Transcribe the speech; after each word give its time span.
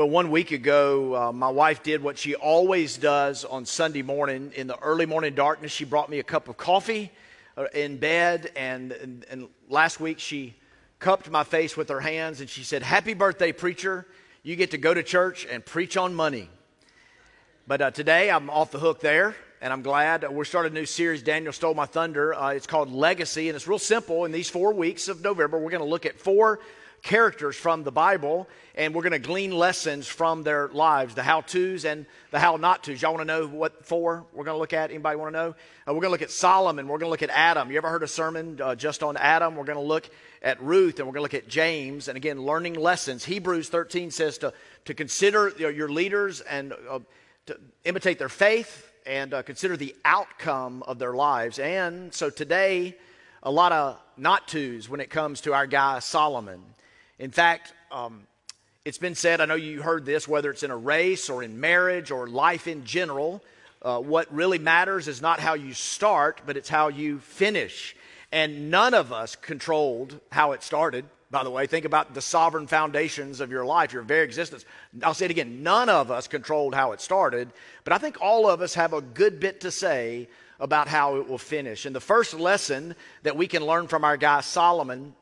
Well, 0.00 0.08
one 0.08 0.30
week 0.30 0.50
ago, 0.50 1.14
uh, 1.14 1.30
my 1.30 1.50
wife 1.50 1.82
did 1.82 2.02
what 2.02 2.16
she 2.16 2.34
always 2.34 2.96
does 2.96 3.44
on 3.44 3.66
Sunday 3.66 4.00
morning. 4.00 4.50
In 4.56 4.66
the 4.66 4.78
early 4.78 5.04
morning 5.04 5.34
darkness, 5.34 5.72
she 5.72 5.84
brought 5.84 6.08
me 6.08 6.18
a 6.18 6.22
cup 6.22 6.48
of 6.48 6.56
coffee 6.56 7.12
uh, 7.54 7.66
in 7.74 7.98
bed. 7.98 8.50
And, 8.56 8.92
and, 8.92 9.26
and 9.30 9.48
last 9.68 10.00
week, 10.00 10.18
she 10.18 10.54
cupped 11.00 11.28
my 11.28 11.44
face 11.44 11.76
with 11.76 11.90
her 11.90 12.00
hands 12.00 12.40
and 12.40 12.48
she 12.48 12.64
said, 12.64 12.82
Happy 12.82 13.12
birthday, 13.12 13.52
preacher. 13.52 14.06
You 14.42 14.56
get 14.56 14.70
to 14.70 14.78
go 14.78 14.94
to 14.94 15.02
church 15.02 15.46
and 15.50 15.62
preach 15.62 15.98
on 15.98 16.14
money. 16.14 16.48
But 17.66 17.82
uh, 17.82 17.90
today, 17.90 18.30
I'm 18.30 18.48
off 18.48 18.70
the 18.70 18.78
hook 18.78 19.00
there 19.00 19.36
and 19.60 19.70
I'm 19.70 19.82
glad. 19.82 20.26
We're 20.30 20.46
starting 20.46 20.72
a 20.72 20.80
new 20.80 20.86
series, 20.86 21.22
Daniel 21.22 21.52
Stole 21.52 21.74
My 21.74 21.84
Thunder. 21.84 22.32
Uh, 22.32 22.52
it's 22.52 22.66
called 22.66 22.90
Legacy, 22.90 23.50
and 23.50 23.56
it's 23.56 23.68
real 23.68 23.78
simple. 23.78 24.24
In 24.24 24.32
these 24.32 24.48
four 24.48 24.72
weeks 24.72 25.08
of 25.08 25.20
November, 25.20 25.58
we're 25.58 25.68
going 25.68 25.82
to 25.82 25.88
look 25.88 26.06
at 26.06 26.18
four 26.18 26.60
characters 27.02 27.56
from 27.56 27.82
the 27.82 27.92
Bible, 27.92 28.48
and 28.74 28.94
we're 28.94 29.02
going 29.02 29.12
to 29.12 29.18
glean 29.18 29.52
lessons 29.52 30.06
from 30.06 30.42
their 30.42 30.68
lives, 30.68 31.14
the 31.14 31.22
how 31.22 31.40
to's 31.40 31.84
and 31.84 32.06
the 32.30 32.38
how 32.38 32.56
not 32.56 32.84
to's. 32.84 33.00
Y'all 33.02 33.14
want 33.14 33.26
to 33.26 33.32
know 33.32 33.46
what 33.46 33.84
for 33.84 34.24
we're 34.32 34.44
going 34.44 34.54
to 34.54 34.58
look 34.58 34.72
at? 34.72 34.90
Anybody 34.90 35.16
want 35.16 35.34
to 35.34 35.38
know? 35.38 35.48
Uh, 35.50 35.94
we're 35.94 36.00
going 36.00 36.04
to 36.04 36.10
look 36.10 36.22
at 36.22 36.30
Solomon. 36.30 36.86
We're 36.88 36.98
going 36.98 37.08
to 37.08 37.10
look 37.10 37.22
at 37.22 37.30
Adam. 37.30 37.70
You 37.70 37.78
ever 37.78 37.88
heard 37.88 38.02
a 38.02 38.08
sermon 38.08 38.60
uh, 38.60 38.74
just 38.74 39.02
on 39.02 39.16
Adam? 39.16 39.56
We're 39.56 39.64
going 39.64 39.78
to 39.78 39.84
look 39.84 40.08
at 40.42 40.62
Ruth, 40.62 40.98
and 40.98 41.06
we're 41.06 41.14
going 41.14 41.28
to 41.28 41.36
look 41.36 41.42
at 41.42 41.48
James. 41.48 42.08
And 42.08 42.16
again, 42.16 42.42
learning 42.42 42.74
lessons. 42.74 43.24
Hebrews 43.24 43.68
13 43.68 44.10
says 44.10 44.38
to, 44.38 44.52
to 44.86 44.94
consider 44.94 45.52
your 45.58 45.88
leaders 45.88 46.40
and 46.40 46.72
uh, 46.88 47.00
to 47.46 47.58
imitate 47.84 48.18
their 48.18 48.28
faith 48.28 48.92
and 49.06 49.34
uh, 49.34 49.42
consider 49.42 49.76
the 49.76 49.96
outcome 50.04 50.82
of 50.86 50.98
their 50.98 51.14
lives. 51.14 51.58
And 51.58 52.12
so 52.12 52.30
today, 52.30 52.96
a 53.42 53.50
lot 53.50 53.72
of 53.72 53.98
not 54.16 54.48
to's 54.48 54.88
when 54.88 55.00
it 55.00 55.10
comes 55.10 55.40
to 55.42 55.54
our 55.54 55.66
guy 55.66 55.98
Solomon. 56.00 56.62
In 57.20 57.30
fact, 57.30 57.74
um, 57.92 58.22
it's 58.86 58.96
been 58.96 59.14
said, 59.14 59.42
I 59.42 59.44
know 59.44 59.54
you 59.54 59.82
heard 59.82 60.06
this, 60.06 60.26
whether 60.26 60.50
it's 60.50 60.62
in 60.62 60.70
a 60.70 60.76
race 60.76 61.28
or 61.28 61.42
in 61.42 61.60
marriage 61.60 62.10
or 62.10 62.26
life 62.26 62.66
in 62.66 62.86
general, 62.86 63.42
uh, 63.82 64.00
what 64.00 64.32
really 64.32 64.58
matters 64.58 65.06
is 65.06 65.20
not 65.20 65.38
how 65.38 65.52
you 65.52 65.74
start, 65.74 66.40
but 66.46 66.56
it's 66.56 66.70
how 66.70 66.88
you 66.88 67.18
finish. 67.18 67.94
And 68.32 68.70
none 68.70 68.94
of 68.94 69.12
us 69.12 69.36
controlled 69.36 70.18
how 70.32 70.52
it 70.52 70.62
started, 70.62 71.04
by 71.30 71.44
the 71.44 71.50
way. 71.50 71.66
Think 71.66 71.84
about 71.84 72.14
the 72.14 72.22
sovereign 72.22 72.66
foundations 72.66 73.40
of 73.40 73.50
your 73.50 73.66
life, 73.66 73.92
your 73.92 74.02
very 74.02 74.24
existence. 74.24 74.64
I'll 75.02 75.12
say 75.12 75.26
it 75.26 75.30
again 75.30 75.62
none 75.62 75.90
of 75.90 76.10
us 76.10 76.26
controlled 76.26 76.74
how 76.74 76.92
it 76.92 77.02
started, 77.02 77.50
but 77.84 77.92
I 77.92 77.98
think 77.98 78.16
all 78.22 78.48
of 78.48 78.62
us 78.62 78.72
have 78.74 78.94
a 78.94 79.02
good 79.02 79.40
bit 79.40 79.60
to 79.60 79.70
say 79.70 80.26
about 80.58 80.88
how 80.88 81.16
it 81.16 81.28
will 81.28 81.36
finish. 81.36 81.84
And 81.84 81.94
the 81.94 82.00
first 82.00 82.32
lesson 82.32 82.94
that 83.24 83.36
we 83.36 83.46
can 83.46 83.66
learn 83.66 83.88
from 83.88 84.04
our 84.04 84.16
guy 84.16 84.40
Solomon 84.40 85.14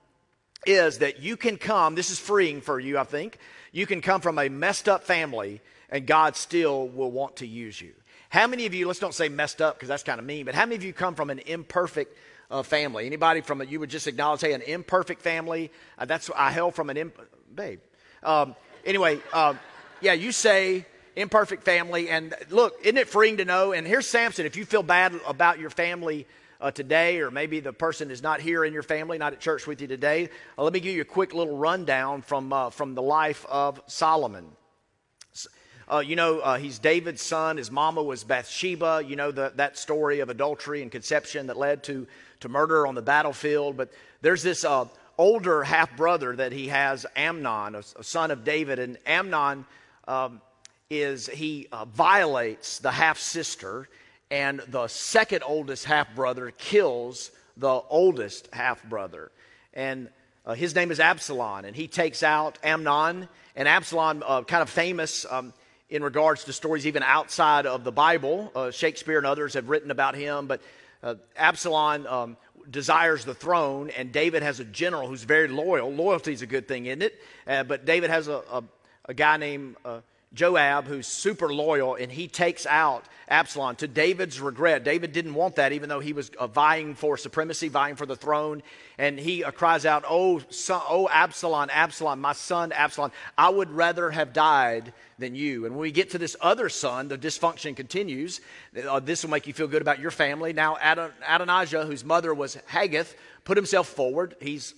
is 0.66 0.98
that 0.98 1.20
you 1.20 1.36
can 1.36 1.56
come, 1.56 1.94
this 1.94 2.10
is 2.10 2.18
freeing 2.18 2.60
for 2.60 2.78
you, 2.78 2.98
I 2.98 3.04
think. 3.04 3.38
You 3.72 3.86
can 3.86 4.00
come 4.00 4.20
from 4.20 4.38
a 4.38 4.48
messed 4.48 4.88
up 4.88 5.04
family 5.04 5.60
and 5.90 6.06
God 6.06 6.36
still 6.36 6.88
will 6.88 7.10
want 7.10 7.36
to 7.36 7.46
use 7.46 7.80
you. 7.80 7.92
How 8.30 8.46
many 8.46 8.66
of 8.66 8.74
you, 8.74 8.86
let's 8.86 8.98
don't 8.98 9.14
say 9.14 9.28
messed 9.28 9.62
up 9.62 9.76
because 9.76 9.88
that's 9.88 10.02
kind 10.02 10.18
of 10.18 10.26
mean, 10.26 10.44
but 10.44 10.54
how 10.54 10.66
many 10.66 10.76
of 10.76 10.84
you 10.84 10.92
come 10.92 11.14
from 11.14 11.30
an 11.30 11.38
imperfect 11.40 12.16
uh, 12.50 12.62
family? 12.62 13.06
Anybody 13.06 13.40
from 13.40 13.60
a, 13.60 13.64
you 13.64 13.80
would 13.80 13.88
just 13.88 14.06
acknowledge, 14.06 14.42
hey, 14.42 14.52
an 14.52 14.62
imperfect 14.62 15.22
family? 15.22 15.70
Uh, 15.98 16.04
that's, 16.04 16.30
I 16.36 16.52
hail 16.52 16.70
from 16.70 16.90
an, 16.90 16.96
imp- 16.98 17.20
babe. 17.54 17.80
Um, 18.22 18.54
anyway, 18.84 19.20
um, 19.32 19.58
yeah, 20.00 20.12
you 20.12 20.32
say 20.32 20.84
imperfect 21.18 21.64
family. 21.64 22.08
And 22.08 22.34
look, 22.50 22.78
isn't 22.82 22.96
it 22.96 23.08
freeing 23.08 23.38
to 23.38 23.44
know? 23.44 23.72
And 23.72 23.86
here's 23.86 24.06
Samson. 24.06 24.46
If 24.46 24.56
you 24.56 24.64
feel 24.64 24.82
bad 24.82 25.12
about 25.26 25.58
your 25.58 25.70
family 25.70 26.26
uh, 26.60 26.70
today, 26.70 27.20
or 27.20 27.30
maybe 27.30 27.60
the 27.60 27.72
person 27.72 28.10
is 28.10 28.22
not 28.22 28.40
here 28.40 28.64
in 28.64 28.72
your 28.72 28.82
family, 28.82 29.18
not 29.18 29.32
at 29.32 29.40
church 29.40 29.66
with 29.66 29.80
you 29.80 29.86
today, 29.86 30.30
uh, 30.56 30.62
let 30.62 30.72
me 30.72 30.80
give 30.80 30.94
you 30.94 31.02
a 31.02 31.04
quick 31.04 31.34
little 31.34 31.56
rundown 31.56 32.22
from, 32.22 32.52
uh, 32.52 32.70
from 32.70 32.94
the 32.94 33.02
life 33.02 33.44
of 33.48 33.80
Solomon. 33.86 34.46
Uh, 35.90 36.00
you 36.00 36.16
know, 36.16 36.40
uh, 36.40 36.58
he's 36.58 36.78
David's 36.78 37.22
son. 37.22 37.56
His 37.56 37.70
mama 37.70 38.02
was 38.02 38.22
Bathsheba. 38.22 39.02
You 39.06 39.16
know 39.16 39.30
the, 39.30 39.52
that 39.56 39.78
story 39.78 40.20
of 40.20 40.28
adultery 40.28 40.82
and 40.82 40.92
conception 40.92 41.46
that 41.46 41.56
led 41.56 41.82
to, 41.84 42.06
to 42.40 42.48
murder 42.48 42.86
on 42.86 42.94
the 42.94 43.00
battlefield. 43.00 43.78
But 43.78 43.90
there's 44.20 44.42
this 44.42 44.64
uh, 44.64 44.84
older 45.16 45.64
half 45.64 45.96
brother 45.96 46.36
that 46.36 46.52
he 46.52 46.68
has, 46.68 47.06
Amnon, 47.16 47.74
a, 47.74 47.82
a 47.98 48.04
son 48.04 48.30
of 48.30 48.44
David. 48.44 48.78
And 48.78 48.98
Amnon 49.06 49.64
um, 50.06 50.42
is, 50.90 51.26
he 51.26 51.68
violates 51.94 52.78
the 52.78 52.90
half 52.90 53.18
sister 53.18 53.88
and 54.30 54.60
the 54.68 54.88
second 54.88 55.42
oldest 55.42 55.84
half 55.84 56.14
brother 56.14 56.50
kills 56.50 57.30
the 57.56 57.82
oldest 57.90 58.48
half 58.52 58.82
brother. 58.84 59.30
And 59.74 60.08
uh, 60.46 60.54
his 60.54 60.74
name 60.74 60.90
is 60.90 61.00
Absalom, 61.00 61.64
and 61.64 61.74
he 61.74 61.88
takes 61.88 62.22
out 62.22 62.58
Amnon. 62.62 63.28
And 63.56 63.68
Absalom, 63.68 64.22
uh, 64.26 64.42
kind 64.42 64.62
of 64.62 64.70
famous 64.70 65.26
um, 65.28 65.52
in 65.90 66.02
regards 66.02 66.44
to 66.44 66.52
stories 66.52 66.86
even 66.86 67.02
outside 67.02 67.66
of 67.66 67.84
the 67.84 67.92
Bible. 67.92 68.52
Uh, 68.54 68.70
Shakespeare 68.70 69.18
and 69.18 69.26
others 69.26 69.54
have 69.54 69.68
written 69.68 69.90
about 69.90 70.14
him, 70.14 70.46
but 70.46 70.60
uh, 71.02 71.14
Absalom 71.36 72.06
um, 72.06 72.36
desires 72.70 73.24
the 73.24 73.34
throne, 73.34 73.90
and 73.90 74.12
David 74.12 74.42
has 74.42 74.60
a 74.60 74.64
general 74.64 75.08
who's 75.08 75.22
very 75.22 75.48
loyal. 75.48 75.90
Loyalty 75.90 76.32
is 76.32 76.42
a 76.42 76.46
good 76.46 76.68
thing, 76.68 76.86
isn't 76.86 77.02
it? 77.02 77.20
Uh, 77.46 77.64
but 77.64 77.84
David 77.84 78.10
has 78.10 78.28
a, 78.28 78.42
a, 78.50 78.64
a 79.06 79.14
guy 79.14 79.36
named 79.38 79.76
uh, 79.84 80.00
Joab, 80.34 80.86
who's 80.86 81.06
super 81.06 81.52
loyal, 81.52 81.94
and 81.94 82.12
he 82.12 82.28
takes 82.28 82.66
out 82.66 83.06
Absalom 83.28 83.76
to 83.76 83.88
David's 83.88 84.40
regret. 84.40 84.84
David 84.84 85.12
didn't 85.12 85.34
want 85.34 85.56
that, 85.56 85.72
even 85.72 85.88
though 85.88 86.00
he 86.00 86.12
was 86.12 86.28
uh, 86.38 86.46
vying 86.46 86.94
for 86.94 87.16
supremacy, 87.16 87.68
vying 87.68 87.96
for 87.96 88.04
the 88.04 88.16
throne. 88.16 88.62
And 88.98 89.18
he 89.18 89.42
uh, 89.42 89.50
cries 89.50 89.86
out, 89.86 90.04
oh, 90.08 90.40
son, 90.50 90.82
oh, 90.88 91.08
Absalom, 91.08 91.70
Absalom, 91.72 92.20
my 92.20 92.34
son 92.34 92.72
Absalom, 92.72 93.10
I 93.38 93.48
would 93.48 93.70
rather 93.70 94.10
have 94.10 94.32
died 94.32 94.92
than 95.18 95.34
you. 95.34 95.64
And 95.64 95.74
when 95.74 95.80
we 95.80 95.92
get 95.92 96.10
to 96.10 96.18
this 96.18 96.36
other 96.40 96.68
son, 96.68 97.08
the 97.08 97.18
dysfunction 97.18 97.74
continues. 97.74 98.40
Uh, 98.86 99.00
this 99.00 99.22
will 99.22 99.30
make 99.30 99.46
you 99.46 99.54
feel 99.54 99.68
good 99.68 99.82
about 99.82 99.98
your 99.98 100.10
family. 100.10 100.52
Now, 100.52 100.76
Adon- 100.76 101.12
Adonijah, 101.26 101.86
whose 101.86 102.04
mother 102.04 102.34
was 102.34 102.58
Haggith, 102.66 103.14
put 103.44 103.56
himself 103.56 103.88
forward. 103.88 104.36
He's 104.40 104.74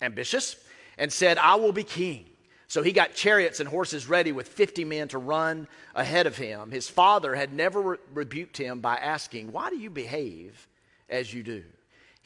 ambitious 0.00 0.56
and 0.96 1.12
said, 1.12 1.36
I 1.38 1.56
will 1.56 1.72
be 1.72 1.84
king. 1.84 2.26
So 2.68 2.82
he 2.82 2.92
got 2.92 3.14
chariots 3.14 3.60
and 3.60 3.68
horses 3.68 4.08
ready 4.08 4.32
with 4.32 4.48
50 4.48 4.84
men 4.84 5.08
to 5.08 5.18
run 5.18 5.68
ahead 5.94 6.26
of 6.26 6.36
him. 6.36 6.70
His 6.70 6.88
father 6.88 7.34
had 7.34 7.52
never 7.52 7.80
re- 7.80 7.98
rebuked 8.12 8.56
him 8.56 8.80
by 8.80 8.96
asking, 8.96 9.52
Why 9.52 9.70
do 9.70 9.78
you 9.78 9.90
behave 9.90 10.66
as 11.08 11.32
you 11.32 11.42
do? 11.42 11.62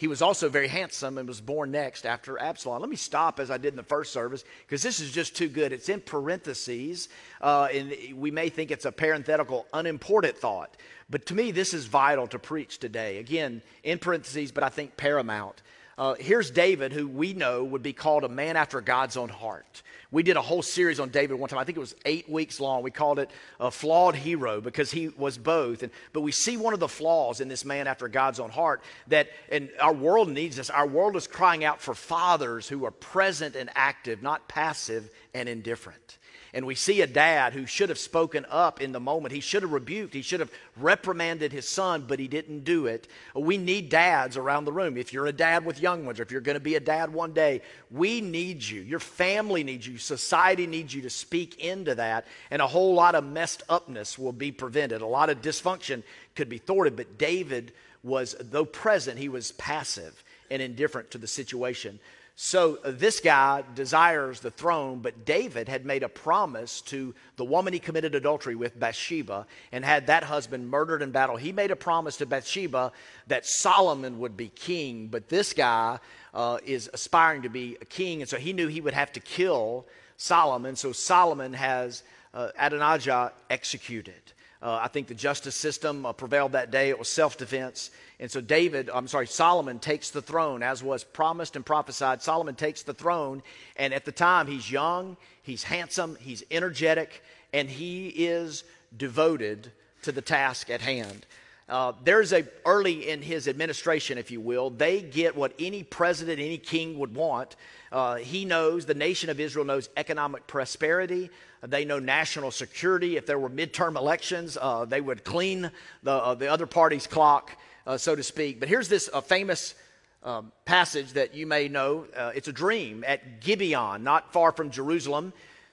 He 0.01 0.09
was 0.09 0.23
also 0.23 0.49
very 0.49 0.69
handsome 0.69 1.19
and 1.19 1.29
was 1.29 1.43
born 1.43 1.73
next 1.73 2.07
after 2.07 2.41
Absalom. 2.41 2.81
Let 2.81 2.89
me 2.89 2.97
stop 2.97 3.39
as 3.39 3.51
I 3.51 3.59
did 3.59 3.75
in 3.75 3.77
the 3.77 3.83
first 3.83 4.15
service 4.15 4.45
because 4.67 4.83
this 4.83 4.99
is 4.99 5.13
just 5.13 5.37
too 5.37 5.49
good. 5.49 5.75
It's 5.75 5.91
in 5.91 6.01
parentheses, 6.01 7.11
uh, 7.43 7.69
and 7.71 7.95
we 8.15 8.31
may 8.31 8.49
think 8.49 8.71
it's 8.71 8.87
a 8.87 8.93
parenthetical, 8.93 9.67
unimportant 9.75 10.39
thought. 10.39 10.75
But 11.11 11.27
to 11.27 11.35
me, 11.35 11.51
this 11.51 11.75
is 11.75 11.85
vital 11.85 12.27
to 12.29 12.39
preach 12.39 12.79
today. 12.79 13.19
Again, 13.19 13.61
in 13.83 13.99
parentheses, 13.99 14.53
but 14.53 14.65
I 14.65 14.71
think 14.71 14.97
paramount. 14.97 15.61
Uh, 16.01 16.15
here's 16.19 16.51
David, 16.51 16.95
who 16.95 17.07
we 17.07 17.35
know 17.35 17.63
would 17.63 17.83
be 17.83 17.93
called 17.93 18.25
a 18.25 18.29
man 18.29 18.57
after 18.57 18.81
God's 18.81 19.19
own 19.19 19.29
heart. 19.29 19.83
We 20.11 20.23
did 20.23 20.39
a 20.39 20.41
whole 20.41 20.63
series 20.63 20.99
on 20.99 21.11
David 21.11 21.39
one 21.39 21.51
time. 21.51 21.59
I 21.59 21.65
think 21.65 21.77
it 21.77 21.81
was 21.81 21.95
eight 22.07 22.27
weeks 22.27 22.59
long. 22.59 22.83
We 22.83 22.91
called 22.91 23.19
it 23.19 23.31
a 23.61 23.71
flawed 23.71 24.15
hero 24.15 24.63
because 24.63 24.91
he 24.91 25.09
was 25.09 25.37
both. 25.37 25.83
And, 25.83 25.93
but 26.15 26.23
we 26.23 26.33
see 26.33 26.57
one 26.57 26.73
of 26.73 26.81
the 26.81 26.89
flaws 26.89 27.43
in 27.43 27.49
this 27.49 27.67
man 27.67 27.87
after 27.87 28.09
God's 28.09 28.41
own 28.41 28.49
heart 28.49 28.81
that, 29.09 29.29
and 29.53 29.69
our 29.79 29.93
world 29.93 30.31
needs 30.31 30.57
this. 30.57 30.71
Our 30.71 30.87
world 30.87 31.17
is 31.17 31.27
crying 31.27 31.65
out 31.65 31.83
for 31.83 31.95
fathers 31.95 32.67
who 32.67 32.87
are 32.87 32.91
present 32.91 33.55
and 33.55 33.69
active, 33.75 34.23
not 34.23 34.49
passive 34.49 35.11
and 35.35 35.51
indifferent. 35.51 36.17
And 36.53 36.67
we 36.67 36.75
see 36.75 37.01
a 37.01 37.07
dad 37.07 37.53
who 37.53 37.65
should 37.65 37.91
have 37.91 37.99
spoken 37.99 38.45
up 38.51 38.81
in 38.81 38.93
the 38.93 39.01
moment. 39.01 39.33
He 39.33 39.41
should 39.41 39.63
have 39.63 39.73
rebuked, 39.73 40.15
he 40.15 40.23
should 40.23 40.41
have 40.41 40.51
reprimanded 40.77 41.53
his 41.53 41.69
son, 41.69 42.05
but 42.09 42.19
he 42.19 42.27
didn't 42.27 42.65
do 42.65 42.87
it. 42.87 43.07
We 43.35 43.57
need 43.57 43.89
dads 43.89 44.37
around 44.37 44.65
the 44.65 44.73
room. 44.73 44.97
If 44.97 45.13
you're 45.13 45.27
a 45.27 45.33
dad 45.33 45.65
with 45.65 45.81
young 45.81 46.05
ones, 46.05 46.19
or 46.19 46.23
if 46.25 46.33
you're 46.33 46.41
going 46.41 46.55
to 46.55 46.61
be 46.61 46.75
a 46.75 46.81
dad 46.81 47.13
one 47.13 47.33
day, 47.33 47.63
we 47.91 48.21
need 48.21 48.63
you. 48.63 48.81
Your 48.81 48.99
family 48.99 49.63
needs 49.63 49.87
you. 49.87 49.99
Society 49.99 50.67
needs 50.67 50.93
you 50.93 51.03
to 51.03 51.11
speak 51.11 51.61
into 51.61 51.95
that. 51.95 52.27
And 52.51 52.61
a 52.61 52.67
whole 52.67 52.95
lot 52.95 53.15
of 53.15 53.25
messed 53.25 53.63
upness 53.69 54.19
will 54.19 54.33
be 54.33 54.51
prevented. 54.51 55.03
A 55.03 55.07
lot 55.07 55.31
of 55.31 55.43
dysfunction 55.43 56.03
could 56.35 56.49
be 56.49 56.59
thwarted. 56.59 56.97
But 56.97 57.17
David 57.17 57.73
was, 58.03 58.35
though 58.41 58.65
present, 58.65 59.19
he 59.19 59.29
was 59.29 59.53
passive 59.53 60.25
and 60.51 60.61
indifferent 60.61 61.11
to 61.13 61.19
the 61.19 61.27
situation. 61.27 62.01
So 62.43 62.79
uh, 62.83 62.93
this 62.93 63.21
guy 63.21 63.63
desires 63.75 64.41
the 64.41 64.51
throne, 64.51 65.01
but 65.01 65.27
David 65.27 65.69
had 65.69 65.85
made 65.85 66.03
a 66.03 66.09
promise 66.09 66.81
to 66.87 67.15
the 67.37 67.45
woman 67.45 67.75
he 67.75 67.79
committed 67.79 68.15
adultery 68.15 68.55
with, 68.55 68.81
Bathsheba, 68.81 69.47
and 69.73 69.85
had 69.85 70.07
that 70.07 70.23
husband 70.23 70.71
murdered 70.71 71.03
in 71.03 71.11
battle. 71.11 71.37
He 71.37 71.53
made 71.53 71.71
a 71.71 71.77
promise 71.77 72.17
to 72.17 72.25
Bathsheba 72.25 72.93
that 73.27 73.45
Solomon 73.45 74.19
would 74.21 74.39
be 74.39 74.49
king, 74.49 75.09
but 75.09 75.29
this 75.29 75.53
guy 75.53 75.99
uh, 76.33 76.57
is 76.65 76.89
aspiring 76.95 77.43
to 77.43 77.51
be 77.51 77.77
a 77.83 77.85
king, 77.85 78.23
and 78.23 78.29
so 78.29 78.39
he 78.39 78.55
knew 78.55 78.69
he 78.69 78.81
would 78.81 78.95
have 78.95 79.13
to 79.13 79.21
kill 79.21 79.85
Solomon. 80.17 80.77
So 80.77 80.93
Solomon 80.93 81.53
has 81.53 82.05
uh, 82.33 82.53
Adonijah 82.59 83.35
executed. 83.51 84.33
Uh, 84.63 84.79
I 84.83 84.89
think 84.89 85.09
the 85.09 85.15
justice 85.15 85.57
system 85.57 86.07
uh, 86.07 86.15
prevailed 86.15 86.53
that 86.53 86.71
day. 86.71 86.89
It 86.89 86.99
was 86.99 87.09
self 87.09 87.37
defense. 87.37 87.91
And 88.21 88.31
so 88.31 88.43
David, 88.43 88.91
I'm 88.93 89.09
sorry, 89.09 89.27
Solomon 89.27 89.79
takes 89.79 90.11
the 90.11 90.21
throne 90.21 90.63
as 90.63 90.83
was 90.83 91.03
promised 91.03 91.57
and 91.57 91.65
prophesied. 91.65 92.21
Solomon 92.21 92.55
takes 92.55 92.83
the 92.83 92.93
throne. 92.93 93.43
And 93.77 93.95
at 93.95 94.05
the 94.05 94.13
time, 94.13 94.47
he's 94.47 94.71
young, 94.71 95.17
he's 95.43 95.63
handsome, 95.63 96.17
he's 96.21 96.45
energetic, 96.51 97.25
and 97.55 97.69
he 97.69 98.09
is 98.09 98.63
devoted 98.95 99.73
to 100.03 100.13
the 100.13 100.21
task 100.21 100.69
at 100.69 100.83
hand. 100.83 101.25
Uh, 101.67 101.93
there's 102.03 102.33
a 102.33 102.45
early 102.67 103.09
in 103.09 103.23
his 103.23 103.47
administration, 103.47 104.19
if 104.19 104.31
you 104.31 104.41
will, 104.41 104.71
they 104.71 105.01
get 105.01 105.37
what 105.37 105.55
any 105.59 105.85
president, 105.85 106.41
any 106.41 106.59
king 106.59 106.99
would 106.99 107.15
want. 107.15 107.55
Uh, 107.93 108.17
he 108.17 108.45
knows, 108.45 108.85
the 108.85 108.95
nation 108.95 109.31
of 109.31 109.39
Israel 109.39 109.65
knows 109.65 109.89
economic 109.97 110.47
prosperity. 110.49 111.31
They 111.63 111.85
know 111.85 112.01
national 112.01 112.51
security. 112.51 113.17
If 113.17 113.25
there 113.25 113.39
were 113.39 113.49
midterm 113.49 113.97
elections, 113.97 114.59
uh, 114.61 114.85
they 114.85 115.01
would 115.01 115.25
clean 115.25 115.71
the, 116.03 116.11
uh, 116.11 116.35
the 116.35 116.49
other 116.49 116.67
party's 116.67 117.07
clock, 117.07 117.57
uh, 117.91 117.99
so 117.99 118.15
to 118.15 118.23
speak. 118.23 118.61
But 118.61 118.69
here's 118.69 118.89
this 118.89 119.11
uh, 119.13 119.21
famous 119.21 119.75
um, 120.23 120.53
passage 120.65 121.15
that 121.15 121.35
you 121.35 121.45
may 121.45 121.67
know. 121.67 122.07
Uh, 122.17 122.31
it's 122.37 122.47
a 122.47 122.53
dream 122.53 123.03
at 123.05 123.41
Gibeon, 123.41 124.05
not 124.05 124.33
far 124.33 124.53
from 124.53 124.71
Jerusalem. 124.71 125.33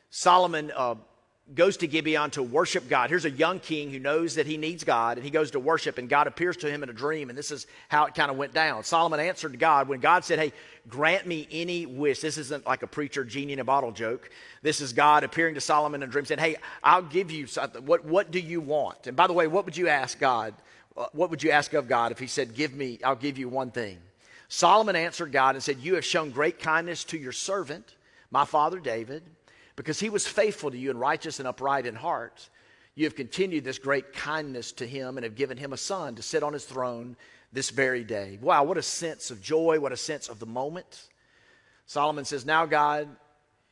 Solomon 0.09 0.71
uh, 0.75 0.95
goes 1.53 1.77
to 1.77 1.87
Gibeon 1.87 2.31
to 2.31 2.41
worship 2.41 2.89
God. 2.89 3.11
Here's 3.11 3.25
a 3.25 3.29
young 3.29 3.59
king 3.59 3.91
who 3.91 3.99
knows 3.99 4.33
that 4.33 4.47
he 4.47 4.57
needs 4.57 4.83
God, 4.83 5.17
and 5.17 5.23
he 5.23 5.29
goes 5.29 5.51
to 5.51 5.59
worship, 5.59 5.99
and 5.99 6.09
God 6.09 6.25
appears 6.25 6.57
to 6.57 6.71
him 6.71 6.81
in 6.81 6.89
a 6.89 6.93
dream, 6.93 7.29
and 7.29 7.37
this 7.37 7.51
is 7.51 7.67
how 7.87 8.05
it 8.05 8.15
kind 8.15 8.31
of 8.31 8.37
went 8.37 8.51
down. 8.51 8.83
Solomon 8.83 9.19
answered 9.19 9.59
God 9.59 9.87
when 9.87 9.99
God 9.99 10.25
said, 10.25 10.39
Hey, 10.39 10.53
grant 10.89 11.27
me 11.27 11.47
any 11.51 11.85
wish. 11.85 12.19
This 12.21 12.39
isn't 12.39 12.65
like 12.65 12.81
a 12.81 12.87
preacher 12.87 13.23
genie 13.25 13.53
in 13.53 13.59
a 13.59 13.63
bottle 13.63 13.91
joke. 13.91 14.31
This 14.63 14.81
is 14.81 14.91
God 14.91 15.23
appearing 15.23 15.53
to 15.53 15.61
Solomon 15.61 16.01
in 16.01 16.09
a 16.09 16.11
dream, 16.11 16.25
saying, 16.25 16.39
Hey, 16.39 16.55
I'll 16.83 17.03
give 17.03 17.29
you 17.29 17.45
something. 17.45 17.85
What, 17.85 18.05
what 18.05 18.31
do 18.31 18.39
you 18.39 18.59
want? 18.59 19.05
And 19.05 19.15
by 19.15 19.27
the 19.27 19.33
way, 19.33 19.45
what 19.45 19.65
would 19.65 19.77
you 19.77 19.87
ask 19.87 20.17
God? 20.17 20.55
Uh, 20.97 21.05
what 21.13 21.29
would 21.29 21.43
you 21.43 21.51
ask 21.51 21.73
of 21.73 21.87
God 21.87 22.11
if 22.11 22.19
he 22.19 22.27
said, 22.27 22.55
Give 22.55 22.73
me, 22.73 22.99
I'll 23.03 23.15
give 23.15 23.37
you 23.37 23.47
one 23.47 23.71
thing? 23.71 23.99
Solomon 24.49 24.95
answered 24.95 25.31
God 25.31 25.55
and 25.55 25.63
said, 25.63 25.77
You 25.79 25.95
have 25.95 26.05
shown 26.05 26.31
great 26.31 26.59
kindness 26.59 27.03
to 27.05 27.17
your 27.17 27.31
servant, 27.31 27.95
my 28.31 28.45
father 28.45 28.79
David 28.79 29.23
because 29.77 29.99
he 29.99 30.09
was 30.09 30.27
faithful 30.27 30.71
to 30.71 30.77
you 30.77 30.89
and 30.89 30.99
righteous 30.99 31.39
and 31.39 31.47
upright 31.47 31.85
in 31.85 31.95
heart. 31.95 32.49
You 32.95 33.05
have 33.05 33.15
continued 33.15 33.63
this 33.63 33.77
great 33.77 34.11
kindness 34.11 34.73
to 34.73 34.87
him 34.87 35.17
and 35.17 35.23
have 35.23 35.35
given 35.35 35.55
him 35.55 35.71
a 35.71 35.77
son 35.77 36.15
to 36.15 36.23
sit 36.23 36.43
on 36.43 36.51
his 36.51 36.65
throne 36.65 37.15
this 37.53 37.69
very 37.69 38.03
day. 38.03 38.39
Wow, 38.41 38.63
what 38.63 38.77
a 38.77 38.81
sense 38.81 39.31
of 39.31 39.41
joy, 39.41 39.79
what 39.79 39.91
a 39.93 39.97
sense 39.97 40.27
of 40.27 40.39
the 40.39 40.47
moment. 40.47 41.07
Solomon 41.85 42.25
says, 42.25 42.43
Now, 42.43 42.65
God, 42.65 43.07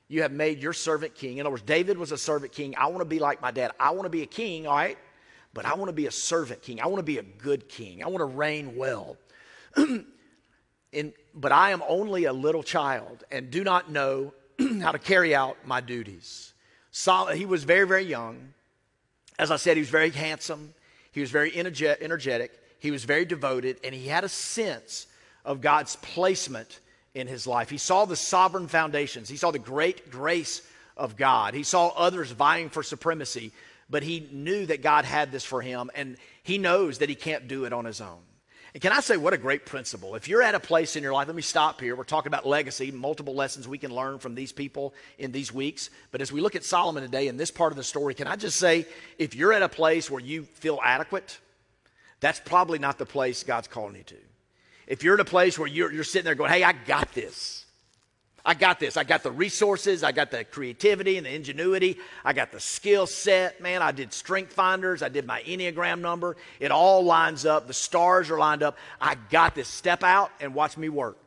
you 0.07 0.21
have 0.21 0.31
made 0.31 0.61
your 0.61 0.73
servant 0.73 1.15
king. 1.15 1.39
In 1.39 1.41
other 1.41 1.51
words, 1.51 1.63
David 1.63 1.97
was 1.97 2.11
a 2.11 2.17
servant 2.17 2.53
king. 2.53 2.75
I 2.77 2.85
want 2.85 2.99
to 2.99 3.05
be 3.05 3.19
like 3.19 3.41
my 3.41 3.51
dad. 3.51 3.71
I 3.79 3.89
want 3.89 4.03
to 4.03 4.09
be 4.09 4.21
a 4.21 4.27
king, 4.27 4.67
all 4.67 4.75
right? 4.75 4.99
But 5.55 5.65
I 5.65 5.73
want 5.73 5.89
to 5.89 5.93
be 5.93 6.05
a 6.05 6.11
servant 6.11 6.61
king. 6.61 6.81
I 6.81 6.87
want 6.87 6.99
to 6.99 7.03
be 7.03 7.17
a 7.17 7.23
good 7.23 7.67
king. 7.69 8.03
I 8.03 8.07
want 8.07 8.19
to 8.19 8.25
reign 8.25 8.75
well. 8.75 9.17
In, 10.91 11.13
but 11.33 11.51
I 11.51 11.71
am 11.71 11.81
only 11.87 12.25
a 12.25 12.33
little 12.33 12.61
child 12.61 13.23
and 13.31 13.49
do 13.49 13.63
not 13.63 13.89
know 13.89 14.33
how 14.81 14.91
to 14.91 14.99
carry 14.99 15.33
out 15.33 15.57
my 15.65 15.81
duties. 15.81 16.53
So, 16.91 17.27
he 17.27 17.45
was 17.45 17.63
very, 17.63 17.87
very 17.87 18.03
young. 18.03 18.53
As 19.39 19.49
I 19.49 19.55
said, 19.55 19.75
he 19.75 19.81
was 19.81 19.89
very 19.89 20.11
handsome. 20.11 20.73
He 21.11 21.21
was 21.21 21.31
very 21.31 21.53
energetic. 21.55 22.51
He 22.79 22.91
was 22.91 23.03
very 23.03 23.25
devoted, 23.25 23.79
and 23.83 23.95
he 23.95 24.07
had 24.07 24.23
a 24.23 24.29
sense 24.29 25.07
of 25.43 25.61
God's 25.61 25.95
placement 25.97 26.79
in 27.13 27.27
his 27.27 27.47
life. 27.47 27.69
He 27.69 27.77
saw 27.77 28.05
the 28.05 28.15
sovereign 28.15 28.67
foundations. 28.67 29.29
He 29.29 29.37
saw 29.37 29.51
the 29.51 29.59
great 29.59 30.11
grace 30.11 30.61
of 30.97 31.15
God. 31.15 31.53
He 31.53 31.63
saw 31.63 31.87
others 31.89 32.31
vying 32.31 32.69
for 32.69 32.83
supremacy, 32.83 33.51
but 33.89 34.03
he 34.03 34.27
knew 34.31 34.65
that 34.65 34.81
God 34.81 35.05
had 35.05 35.31
this 35.31 35.43
for 35.43 35.61
him, 35.61 35.89
and 35.95 36.17
he 36.43 36.57
knows 36.57 36.99
that 36.99 37.09
he 37.09 37.15
can't 37.15 37.47
do 37.47 37.65
it 37.65 37.73
on 37.73 37.85
his 37.85 38.01
own. 38.01 38.19
And 38.73 38.81
can 38.81 38.91
I 38.91 38.99
say, 38.99 39.15
what 39.15 39.33
a 39.33 39.37
great 39.37 39.65
principle? 39.65 40.15
If 40.15 40.27
you're 40.27 40.41
at 40.41 40.53
a 40.53 40.59
place 40.59 40.97
in 40.97 41.03
your 41.03 41.13
life, 41.13 41.27
let 41.27 41.35
me 41.35 41.41
stop 41.41 41.79
here. 41.79 41.95
We're 41.95 42.03
talking 42.03 42.27
about 42.27 42.45
legacy, 42.45 42.91
multiple 42.91 43.33
lessons 43.33 43.69
we 43.69 43.77
can 43.77 43.95
learn 43.95 44.19
from 44.19 44.35
these 44.35 44.51
people 44.51 44.93
in 45.17 45.31
these 45.31 45.53
weeks. 45.53 45.89
But 46.11 46.19
as 46.19 46.29
we 46.29 46.41
look 46.41 46.57
at 46.57 46.65
Solomon 46.65 47.01
today 47.01 47.29
in 47.29 47.37
this 47.37 47.51
part 47.51 47.71
of 47.71 47.77
the 47.77 47.85
story, 47.85 48.13
can 48.13 48.27
I 48.27 48.35
just 48.35 48.57
say, 48.57 48.85
if 49.17 49.33
you're 49.33 49.53
at 49.53 49.61
a 49.61 49.69
place 49.69 50.11
where 50.11 50.19
you 50.19 50.43
feel 50.43 50.79
adequate, 50.83 51.39
that's 52.19 52.41
probably 52.41 52.79
not 52.79 52.97
the 52.97 53.05
place 53.05 53.43
God's 53.43 53.67
calling 53.69 53.95
you 53.95 54.03
to. 54.03 54.15
If 54.87 55.03
you're 55.03 55.13
at 55.13 55.19
a 55.21 55.25
place 55.25 55.57
where 55.57 55.67
you're, 55.67 55.91
you're 55.91 56.03
sitting 56.03 56.25
there 56.25 56.35
going, 56.35 56.51
hey, 56.51 56.63
I 56.63 56.73
got 56.73 57.13
this, 57.13 57.64
I 58.45 58.53
got 58.53 58.79
this. 58.79 58.95
I 58.95 59.03
got 59.03 59.23
the 59.23 59.31
resources. 59.31 60.03
I 60.03 60.11
got 60.11 60.29
the 60.29 60.43
creativity 60.43 61.17
and 61.17 61.25
the 61.25 61.33
ingenuity. 61.33 61.97
I 62.23 62.33
got 62.33 62.51
the 62.51 62.59
skill 62.59 63.07
set. 63.07 63.59
Man, 63.59 63.81
I 63.81 63.91
did 63.91 64.13
strength 64.13 64.53
finders. 64.53 65.01
I 65.01 65.09
did 65.09 65.25
my 65.25 65.41
Enneagram 65.41 65.99
number. 65.99 66.37
It 66.59 66.69
all 66.69 67.03
lines 67.03 67.45
up. 67.45 67.65
The 67.65 67.73
stars 67.73 68.29
are 68.29 68.37
lined 68.37 68.61
up. 68.61 68.77
I 69.01 69.15
got 69.31 69.55
this. 69.55 69.67
Step 69.67 70.03
out 70.03 70.31
and 70.39 70.53
watch 70.53 70.77
me 70.77 70.89
work. 70.89 71.17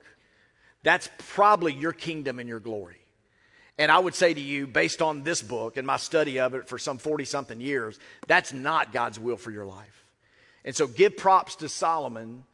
That's 0.84 1.10
probably 1.18 1.72
your 1.72 1.92
kingdom 1.92 2.38
and 2.38 2.48
your 2.48 2.60
glory. 2.60 3.00
And 3.78 3.90
I 3.90 3.98
would 3.98 4.14
say 4.14 4.32
to 4.32 4.40
you, 4.40 4.68
based 4.68 5.02
on 5.02 5.24
this 5.24 5.42
book 5.42 5.76
and 5.76 5.86
my 5.86 5.96
study 5.96 6.38
of 6.38 6.54
it 6.54 6.68
for 6.68 6.78
some 6.78 6.98
40 6.98 7.24
something 7.24 7.60
years, 7.60 7.98
that's 8.28 8.52
not 8.52 8.92
God's 8.92 9.18
will 9.18 9.36
for 9.36 9.50
your 9.50 9.66
life. 9.66 10.04
And 10.64 10.74
so 10.74 10.86
give 10.86 11.16
props 11.16 11.56
to 11.56 11.68
Solomon. 11.68 12.44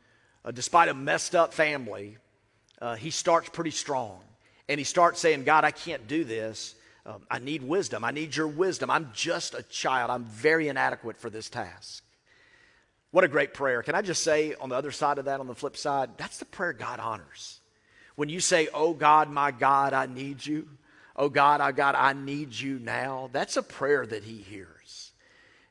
Uh, 0.43 0.51
despite 0.51 0.89
a 0.89 0.95
messed 0.95 1.35
up 1.35 1.55
family, 1.55 2.19
uh, 2.81 2.97
he 2.97 3.11
starts 3.11 3.49
pretty 3.49 3.71
strong 3.71 4.21
and 4.69 4.79
he 4.79 4.85
starts 4.85 5.21
saying, 5.21 5.45
God, 5.45 5.65
I 5.65 5.71
can't 5.71 6.07
do 6.07 6.25
this. 6.25 6.75
Um, 7.07 7.23
I 7.31 7.39
need 7.39 7.63
wisdom. 7.63 8.03
I 8.05 8.13
need 8.13 8.35
your 8.35 8.49
wisdom. 8.49 8.91
I'm 8.91 9.11
just 9.13 9.55
a 9.55 9.63
child. 9.65 10.11
I'm 10.11 10.25
very 10.25 10.69
inadequate 10.69 11.19
for 11.19 11.29
this 11.29 11.51
task. 11.51 12.03
What 13.11 13.25
a 13.25 13.29
great 13.29 13.55
prayer. 13.55 13.83
Can 13.83 13.95
I 13.95 14.03
just 14.03 14.23
say 14.23 14.55
on 14.61 14.71
the 14.71 14.75
other 14.75 14.91
side 14.91 15.19
of 15.19 15.27
that, 15.27 15.39
on 15.39 15.47
the 15.47 15.55
flip 15.55 15.77
side, 15.77 16.11
that's 16.17 16.39
the 16.39 16.47
prayer 16.47 16.73
God 16.73 16.99
honors. 16.99 17.61
When 18.17 18.29
you 18.29 18.41
say, 18.41 18.69
Oh 18.73 18.95
God, 18.95 19.31
my 19.31 19.51
God, 19.51 19.93
I 19.93 20.07
need 20.07 20.45
you. 20.45 20.69
Oh 21.15 21.29
God, 21.29 21.61
I 21.61 21.73
God, 21.73 21.95
I 21.95 22.13
need 22.13 22.53
you 22.53 22.79
now. 22.79 23.29
That's 23.33 23.57
a 23.57 23.63
prayer 23.63 24.05
that 24.07 24.25
He 24.25 24.39
hears. 24.39 25.13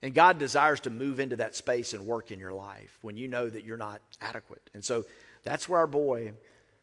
And 0.02 0.14
God 0.14 0.38
desires 0.38 0.82
to 0.82 0.90
move 0.90 1.20
into 1.20 1.38
that 1.38 1.56
space 1.56 1.94
and 1.94 2.06
work 2.06 2.32
in 2.32 2.40
your 2.40 2.54
life 2.54 2.98
when 3.02 3.18
you 3.18 3.28
know 3.28 3.50
that 3.50 3.64
you're 3.64 3.78
not 3.78 4.02
adequate. 4.22 4.70
And 4.74 4.84
so 4.84 5.06
that's 5.44 5.68
where 5.68 5.80
our 5.80 5.88
boy, 5.88 6.34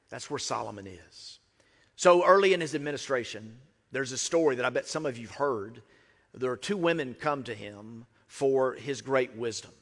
that's 0.08 0.30
where 0.30 0.38
Solomon 0.38 0.86
is. 0.86 1.38
So 2.00 2.24
early 2.24 2.54
in 2.54 2.62
his 2.62 2.74
administration, 2.74 3.58
there's 3.92 4.12
a 4.12 4.16
story 4.16 4.56
that 4.56 4.64
I 4.64 4.70
bet 4.70 4.88
some 4.88 5.04
of 5.04 5.18
you've 5.18 5.32
heard. 5.32 5.82
There 6.32 6.50
are 6.50 6.56
two 6.56 6.78
women 6.78 7.14
come 7.14 7.42
to 7.42 7.54
him 7.54 8.06
for 8.26 8.72
his 8.72 9.02
great 9.02 9.36
wisdom. 9.36 9.72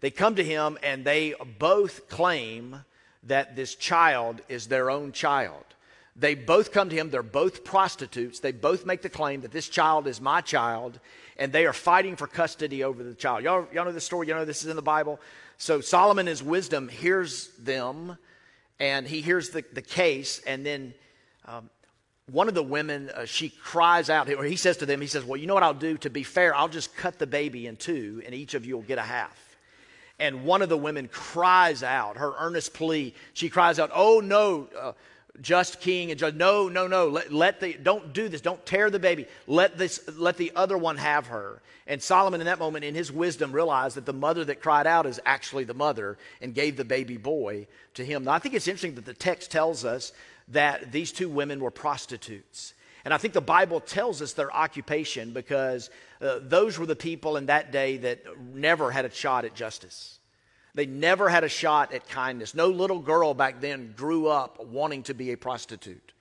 They 0.00 0.10
come 0.10 0.36
to 0.36 0.42
him 0.42 0.78
and 0.82 1.04
they 1.04 1.34
both 1.58 2.08
claim 2.08 2.84
that 3.24 3.54
this 3.54 3.74
child 3.74 4.40
is 4.48 4.68
their 4.68 4.90
own 4.90 5.12
child. 5.12 5.62
They 6.16 6.34
both 6.34 6.72
come 6.72 6.88
to 6.88 6.96
him, 6.96 7.10
they're 7.10 7.22
both 7.22 7.64
prostitutes. 7.64 8.40
They 8.40 8.52
both 8.52 8.86
make 8.86 9.02
the 9.02 9.10
claim 9.10 9.42
that 9.42 9.52
this 9.52 9.68
child 9.68 10.06
is 10.06 10.22
my 10.22 10.40
child, 10.40 10.98
and 11.36 11.52
they 11.52 11.66
are 11.66 11.74
fighting 11.74 12.16
for 12.16 12.26
custody 12.26 12.82
over 12.82 13.02
the 13.02 13.12
child. 13.12 13.44
Y'all, 13.44 13.68
y'all 13.74 13.84
know 13.84 13.92
this 13.92 14.06
story? 14.06 14.26
You 14.26 14.32
know 14.32 14.46
this 14.46 14.62
is 14.62 14.70
in 14.70 14.76
the 14.76 14.80
Bible? 14.80 15.20
So 15.58 15.82
Solomon, 15.82 16.28
his 16.28 16.42
wisdom, 16.42 16.88
hears 16.88 17.48
them, 17.58 18.16
and 18.80 19.06
he 19.06 19.20
hears 19.20 19.50
the, 19.50 19.62
the 19.74 19.82
case, 19.82 20.40
and 20.46 20.64
then 20.64 20.94
um, 21.48 21.70
one 22.30 22.46
of 22.48 22.54
the 22.54 22.62
women, 22.62 23.10
uh, 23.10 23.24
she 23.24 23.48
cries 23.48 24.10
out, 24.10 24.30
or 24.30 24.44
he 24.44 24.56
says 24.56 24.76
to 24.78 24.86
them, 24.86 25.00
he 25.00 25.06
says, 25.06 25.24
Well, 25.24 25.40
you 25.40 25.46
know 25.46 25.54
what 25.54 25.62
I'll 25.62 25.72
do? 25.72 25.96
To 25.98 26.10
be 26.10 26.22
fair, 26.22 26.54
I'll 26.54 26.68
just 26.68 26.94
cut 26.94 27.18
the 27.18 27.26
baby 27.26 27.66
in 27.66 27.76
two, 27.76 28.22
and 28.26 28.34
each 28.34 28.54
of 28.54 28.66
you 28.66 28.76
will 28.76 28.82
get 28.82 28.98
a 28.98 29.02
half. 29.02 29.56
And 30.18 30.44
one 30.44 30.62
of 30.62 30.68
the 30.68 30.76
women 30.76 31.08
cries 31.08 31.82
out, 31.82 32.18
her 32.18 32.34
earnest 32.38 32.74
plea, 32.74 33.14
she 33.32 33.48
cries 33.48 33.78
out, 33.78 33.90
Oh, 33.94 34.20
no, 34.20 34.68
uh, 34.78 34.92
just 35.40 35.80
king 35.80 36.10
and. 36.10 36.20
No, 36.36 36.68
no, 36.68 36.86
no. 36.86 37.08
Let, 37.08 37.32
let, 37.32 37.60
the, 37.60 37.74
don't 37.74 38.12
do 38.12 38.28
this. 38.28 38.40
Don't 38.40 38.64
tear 38.66 38.90
the 38.90 38.98
baby. 38.98 39.26
Let 39.46 39.78
this, 39.78 40.00
let 40.16 40.36
the 40.36 40.52
other 40.56 40.76
one 40.76 40.96
have 40.96 41.28
her. 41.28 41.62
And 41.86 42.02
Solomon, 42.02 42.40
in 42.40 42.46
that 42.46 42.58
moment, 42.58 42.84
in 42.84 42.94
his 42.94 43.10
wisdom, 43.10 43.52
realized 43.52 43.96
that 43.96 44.04
the 44.04 44.12
mother 44.12 44.44
that 44.44 44.60
cried 44.60 44.86
out 44.86 45.06
is 45.06 45.20
actually 45.24 45.64
the 45.64 45.74
mother 45.74 46.18
and 46.42 46.54
gave 46.54 46.76
the 46.76 46.84
baby 46.84 47.16
boy 47.16 47.66
to 47.94 48.04
him. 48.04 48.24
Now, 48.24 48.32
I 48.32 48.38
think 48.38 48.54
it's 48.54 48.68
interesting 48.68 48.96
that 48.96 49.06
the 49.06 49.14
text 49.14 49.50
tells 49.50 49.84
us 49.84 50.12
that 50.50 50.92
these 50.92 51.12
two 51.12 51.28
women 51.28 51.60
were 51.60 51.70
prostitutes. 51.70 52.74
And 53.04 53.14
I 53.14 53.18
think 53.18 53.34
the 53.34 53.40
Bible 53.40 53.80
tells 53.80 54.20
us 54.20 54.32
their 54.32 54.52
occupation 54.54 55.32
because 55.32 55.90
uh, 56.20 56.40
those 56.42 56.78
were 56.78 56.86
the 56.86 56.96
people 56.96 57.36
in 57.36 57.46
that 57.46 57.72
day 57.72 57.96
that 57.98 58.20
never 58.54 58.90
had 58.90 59.04
a 59.04 59.10
shot 59.10 59.44
at 59.44 59.54
justice. 59.54 60.18
They 60.74 60.86
never 60.86 61.28
had 61.28 61.44
a 61.44 61.48
shot 61.48 61.92
at 61.92 62.08
kindness. 62.08 62.54
No 62.54 62.68
little 62.68 63.00
girl 63.00 63.34
back 63.34 63.60
then 63.60 63.94
grew 63.96 64.26
up 64.26 64.64
wanting 64.66 65.02
to 65.04 65.14
be 65.14 65.32
a 65.32 65.36
prostitute, 65.36 66.12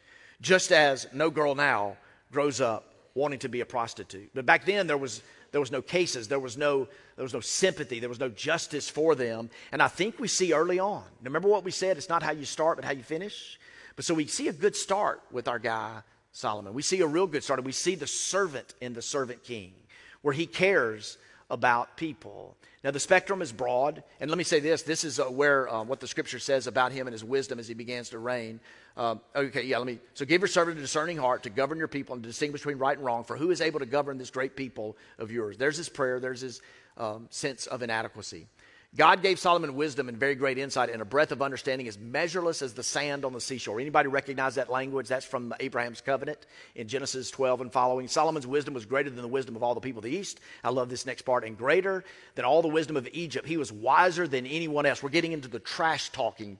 just 0.41 0.71
as 0.71 1.07
no 1.13 1.29
girl 1.29 1.55
now 1.55 1.97
grows 2.31 2.61
up 2.61 2.93
wanting 3.13 3.39
to 3.39 3.49
be 3.49 3.61
a 3.61 3.65
prostitute. 3.65 4.29
But 4.33 4.45
back 4.45 4.65
then 4.65 4.87
there 4.87 4.97
was 4.97 5.21
there 5.51 5.61
was 5.61 5.71
no 5.71 5.81
cases, 5.81 6.27
there 6.27 6.39
was 6.39 6.57
no 6.57 6.87
there 7.15 7.23
was 7.23 7.33
no 7.33 7.39
sympathy, 7.39 7.99
there 7.99 8.09
was 8.09 8.19
no 8.19 8.29
justice 8.29 8.89
for 8.89 9.15
them. 9.15 9.49
And 9.71 9.81
I 9.81 9.87
think 9.87 10.19
we 10.19 10.27
see 10.27 10.53
early 10.53 10.79
on. 10.79 11.03
Remember 11.23 11.47
what 11.47 11.63
we 11.63 11.71
said? 11.71 11.97
It's 11.97 12.09
not 12.09 12.23
how 12.23 12.31
you 12.31 12.45
start, 12.45 12.77
but 12.77 12.85
how 12.85 12.91
you 12.91 13.03
finish. 13.03 13.59
But 13.97 14.05
so 14.05 14.13
we 14.13 14.27
see 14.27 14.47
a 14.47 14.53
good 14.53 14.75
start 14.75 15.21
with 15.31 15.47
our 15.49 15.59
guy, 15.59 16.01
Solomon. 16.31 16.73
We 16.73 16.83
see 16.83 17.01
a 17.01 17.07
real 17.07 17.27
good 17.27 17.43
start. 17.43 17.59
And 17.59 17.65
we 17.65 17.71
see 17.73 17.95
the 17.95 18.07
servant 18.07 18.75
in 18.79 18.93
the 18.93 19.01
servant 19.01 19.43
king, 19.43 19.73
where 20.21 20.35
he 20.35 20.45
cares 20.45 21.17
about 21.49 21.97
people. 21.97 22.55
Now, 22.83 22.91
the 22.91 22.99
spectrum 22.99 23.41
is 23.41 23.51
broad. 23.51 24.03
And 24.19 24.29
let 24.29 24.37
me 24.37 24.43
say 24.43 24.59
this 24.59 24.83
this 24.83 25.03
is 25.03 25.19
uh, 25.19 25.25
where 25.25 25.67
uh, 25.67 25.83
what 25.83 25.99
the 25.99 26.07
scripture 26.07 26.37
says 26.37 26.67
about 26.67 26.91
him 26.91 27.07
and 27.07 27.11
his 27.11 27.23
wisdom 27.23 27.57
as 27.57 27.67
he 27.67 27.73
begins 27.73 28.09
to 28.09 28.19
reign. 28.19 28.59
Um, 28.97 29.19
okay, 29.35 29.63
yeah, 29.63 29.79
let 29.79 29.87
me. 29.87 29.97
So 30.13 30.25
give 30.25 30.41
your 30.41 30.47
servant 30.47 30.77
a 30.77 30.81
discerning 30.81 31.17
heart 31.17 31.43
to 31.43 31.49
govern 31.49 31.79
your 31.79 31.87
people 31.87 32.13
and 32.13 32.23
to 32.23 32.29
distinguish 32.29 32.61
between 32.61 32.77
right 32.77 32.97
and 32.97 33.05
wrong. 33.05 33.23
For 33.23 33.35
who 33.35 33.49
is 33.49 33.61
able 33.61 33.79
to 33.79 33.87
govern 33.87 34.19
this 34.19 34.29
great 34.29 34.55
people 34.55 34.95
of 35.17 35.31
yours? 35.31 35.57
There's 35.57 35.77
his 35.77 35.89
prayer, 35.89 36.19
there's 36.19 36.41
his 36.41 36.61
um, 36.97 37.27
sense 37.31 37.65
of 37.65 37.81
inadequacy. 37.81 38.47
God 38.95 39.21
gave 39.21 39.37
Solomon 39.37 39.75
wisdom 39.75 40.07
and 40.07 40.17
very 40.17 40.33
great 40.33 40.57
insight 40.57 40.89
and 40.89 41.01
a 41.01 41.05
breadth 41.05 41.31
of 41.31 41.41
understanding 41.41 41.87
as 41.87 41.99
measureless 41.99 42.61
as 42.61 42.73
the 42.73 42.81
sand 42.81 43.25
on 43.25 43.33
the 43.33 43.41
seashore. 43.41 43.79
Anybody 43.79 44.07
recognize 44.07 44.55
that 44.55 44.71
language? 44.71 45.07
That's 45.07 45.25
from 45.25 45.53
Abraham's 45.59 46.01
covenant 46.01 46.47
in 46.73 46.87
Genesis 46.87 47.29
12 47.29 47.61
and 47.61 47.71
following. 47.71 48.07
Solomon's 48.07 48.47
wisdom 48.47 48.73
was 48.73 48.85
greater 48.85 49.09
than 49.09 49.21
the 49.21 49.27
wisdom 49.27 49.55
of 49.55 49.61
all 49.61 49.75
the 49.75 49.81
people 49.81 49.99
of 49.99 50.05
the 50.05 50.17
East. 50.17 50.39
I 50.63 50.69
love 50.69 50.89
this 50.89 51.05
next 51.05 51.23
part. 51.23 51.43
And 51.43 51.57
greater 51.57 52.05
than 52.35 52.45
all 52.45 52.61
the 52.61 52.69
wisdom 52.69 52.95
of 52.95 53.07
Egypt. 53.11 53.45
He 53.45 53.57
was 53.57 53.71
wiser 53.71 54.25
than 54.25 54.47
anyone 54.47 54.85
else. 54.85 55.03
We're 55.03 55.09
getting 55.09 55.33
into 55.33 55.49
the 55.49 55.59
trash 55.59 56.09
talking 56.09 56.57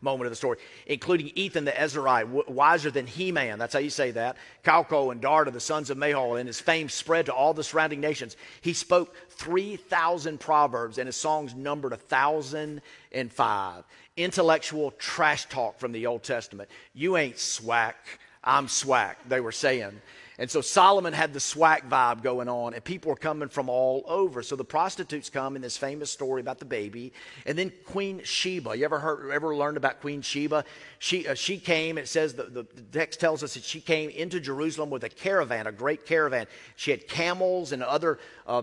moment 0.00 0.26
of 0.26 0.30
the 0.30 0.36
story, 0.36 0.58
including 0.86 1.32
Ethan 1.34 1.64
the 1.64 1.72
Ezrahite, 1.72 2.48
wiser 2.48 2.92
than 2.92 3.06
Heman. 3.06 3.58
That's 3.58 3.74
how 3.74 3.80
you 3.80 3.90
say 3.90 4.12
that. 4.12 4.36
Calcol 4.62 5.10
and 5.10 5.20
Darda, 5.20 5.52
the 5.52 5.60
sons 5.60 5.90
of 5.90 5.98
Mahol, 5.98 6.38
and 6.38 6.46
his 6.46 6.60
fame 6.60 6.88
spread 6.88 7.26
to 7.26 7.34
all 7.34 7.52
the 7.52 7.64
surrounding 7.64 8.00
nations. 8.00 8.36
He 8.60 8.72
spoke 8.72 9.14
3,000 9.30 10.38
proverbs, 10.38 10.98
and 10.98 11.06
his 11.06 11.16
songs 11.34 11.54
numbered 11.54 11.90
1,005. 11.92 13.84
Intellectual 14.16 14.92
trash 14.92 15.46
talk 15.46 15.80
from 15.80 15.90
the 15.90 16.06
Old 16.06 16.22
Testament. 16.22 16.70
You 16.92 17.16
ain't 17.16 17.40
swack, 17.40 17.96
I'm 18.44 18.68
swack, 18.68 19.18
they 19.28 19.40
were 19.40 19.50
saying. 19.50 20.00
And 20.38 20.50
so 20.50 20.60
Solomon 20.60 21.12
had 21.12 21.32
the 21.32 21.38
swack 21.38 21.88
vibe 21.88 22.22
going 22.22 22.48
on, 22.48 22.74
and 22.74 22.82
people 22.82 23.10
were 23.10 23.16
coming 23.16 23.48
from 23.48 23.68
all 23.68 24.04
over. 24.06 24.42
So 24.42 24.56
the 24.56 24.64
prostitutes 24.64 25.30
come 25.30 25.54
in 25.54 25.62
this 25.62 25.76
famous 25.76 26.10
story 26.10 26.40
about 26.40 26.58
the 26.58 26.64
baby, 26.64 27.12
and 27.46 27.56
then 27.56 27.72
Queen 27.84 28.20
Sheba. 28.24 28.76
You 28.76 28.84
ever 28.84 28.98
heard, 28.98 29.30
ever 29.30 29.54
learned 29.54 29.76
about 29.76 30.00
Queen 30.00 30.22
Sheba? 30.22 30.64
She 30.98 31.28
uh, 31.28 31.34
she 31.34 31.58
came. 31.58 31.98
It 31.98 32.08
says 32.08 32.34
the, 32.34 32.44
the, 32.44 32.66
the 32.74 32.82
text 32.92 33.20
tells 33.20 33.44
us 33.44 33.54
that 33.54 33.62
she 33.62 33.80
came 33.80 34.10
into 34.10 34.40
Jerusalem 34.40 34.90
with 34.90 35.04
a 35.04 35.08
caravan, 35.08 35.68
a 35.68 35.72
great 35.72 36.04
caravan. 36.04 36.46
She 36.74 36.90
had 36.90 37.06
camels 37.06 37.70
and 37.70 37.82
other 37.84 38.18
uh, 38.46 38.62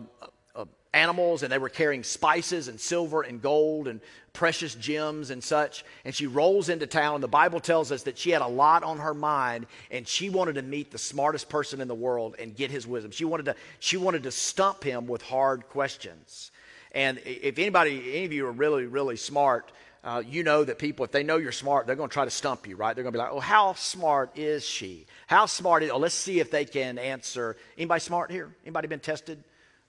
animals 0.94 1.44
and 1.44 1.52
they 1.52 1.58
were 1.58 1.70
carrying 1.70 2.04
spices 2.04 2.68
and 2.68 2.80
silver 2.80 3.22
and 3.22 3.42
gold 3.42 3.88
and 3.88 4.02
precious 4.34 4.76
gems 4.76 5.30
and 5.30 5.44
such. 5.44 5.86
And 6.06 6.14
she 6.14 6.28
rolls 6.28 6.70
into 6.70 6.88
town. 6.88 7.16
And 7.16 7.24
The 7.24 7.30
Bible 7.30 7.60
tells 7.60 7.92
us 7.92 8.04
that 8.04 8.18
she 8.18 8.32
had 8.32 8.42
a 8.42 8.48
lot 8.48 8.84
on 8.84 8.98
her 9.00 9.14
mind 9.14 9.68
and 9.90 10.08
she 10.08 10.30
wanted 10.30 10.56
to 10.56 10.62
meet 10.62 10.92
the 10.92 10.98
smartest 10.98 11.50
person 11.50 11.82
in 11.82 11.88
the 11.88 11.96
world 11.96 12.36
and 12.40 12.56
get 12.56 12.72
his 12.72 12.86
wisdom. 12.86 13.12
She 13.12 13.26
wanted 13.26 13.46
to, 13.46 13.56
she 13.80 13.98
wanted 13.98 14.24
to 14.24 14.32
stump 14.32 14.84
him 14.84 15.08
with 15.08 15.22
hard 15.22 15.68
questions. 15.70 16.52
And 16.94 17.20
if 17.26 17.58
anybody, 17.58 18.16
any 18.16 18.26
of 18.26 18.34
you 18.34 18.46
are 18.48 18.52
really, 18.52 18.86
really 18.86 19.16
smart, 19.16 19.72
uh, 20.04 20.24
you 20.28 20.44
know 20.44 20.64
that 20.64 20.78
people, 20.80 21.06
if 21.06 21.12
they 21.12 21.24
know 21.24 21.38
you're 21.38 21.52
smart, 21.52 21.86
they're 21.86 21.96
going 21.96 22.10
to 22.10 22.14
try 22.14 22.26
to 22.26 22.32
stump 22.32 22.68
you, 22.68 22.76
right? 22.76 22.96
They're 22.96 23.04
going 23.04 23.14
to 23.14 23.18
be 23.18 23.24
like, 23.24 23.32
oh, 23.32 23.40
how 23.40 23.74
smart 23.74 24.32
is 24.36 24.66
she? 24.66 25.06
How 25.28 25.46
smart 25.46 25.84
is, 25.84 25.92
oh, 25.92 26.00
let's 26.00 26.16
see 26.16 26.40
if 26.40 26.50
they 26.52 26.66
can 26.66 26.98
answer. 26.98 27.56
Anybody 27.78 28.02
smart 28.02 28.32
here? 28.32 28.50
Anybody 28.66 28.88
been 28.88 29.00
tested? 29.00 29.42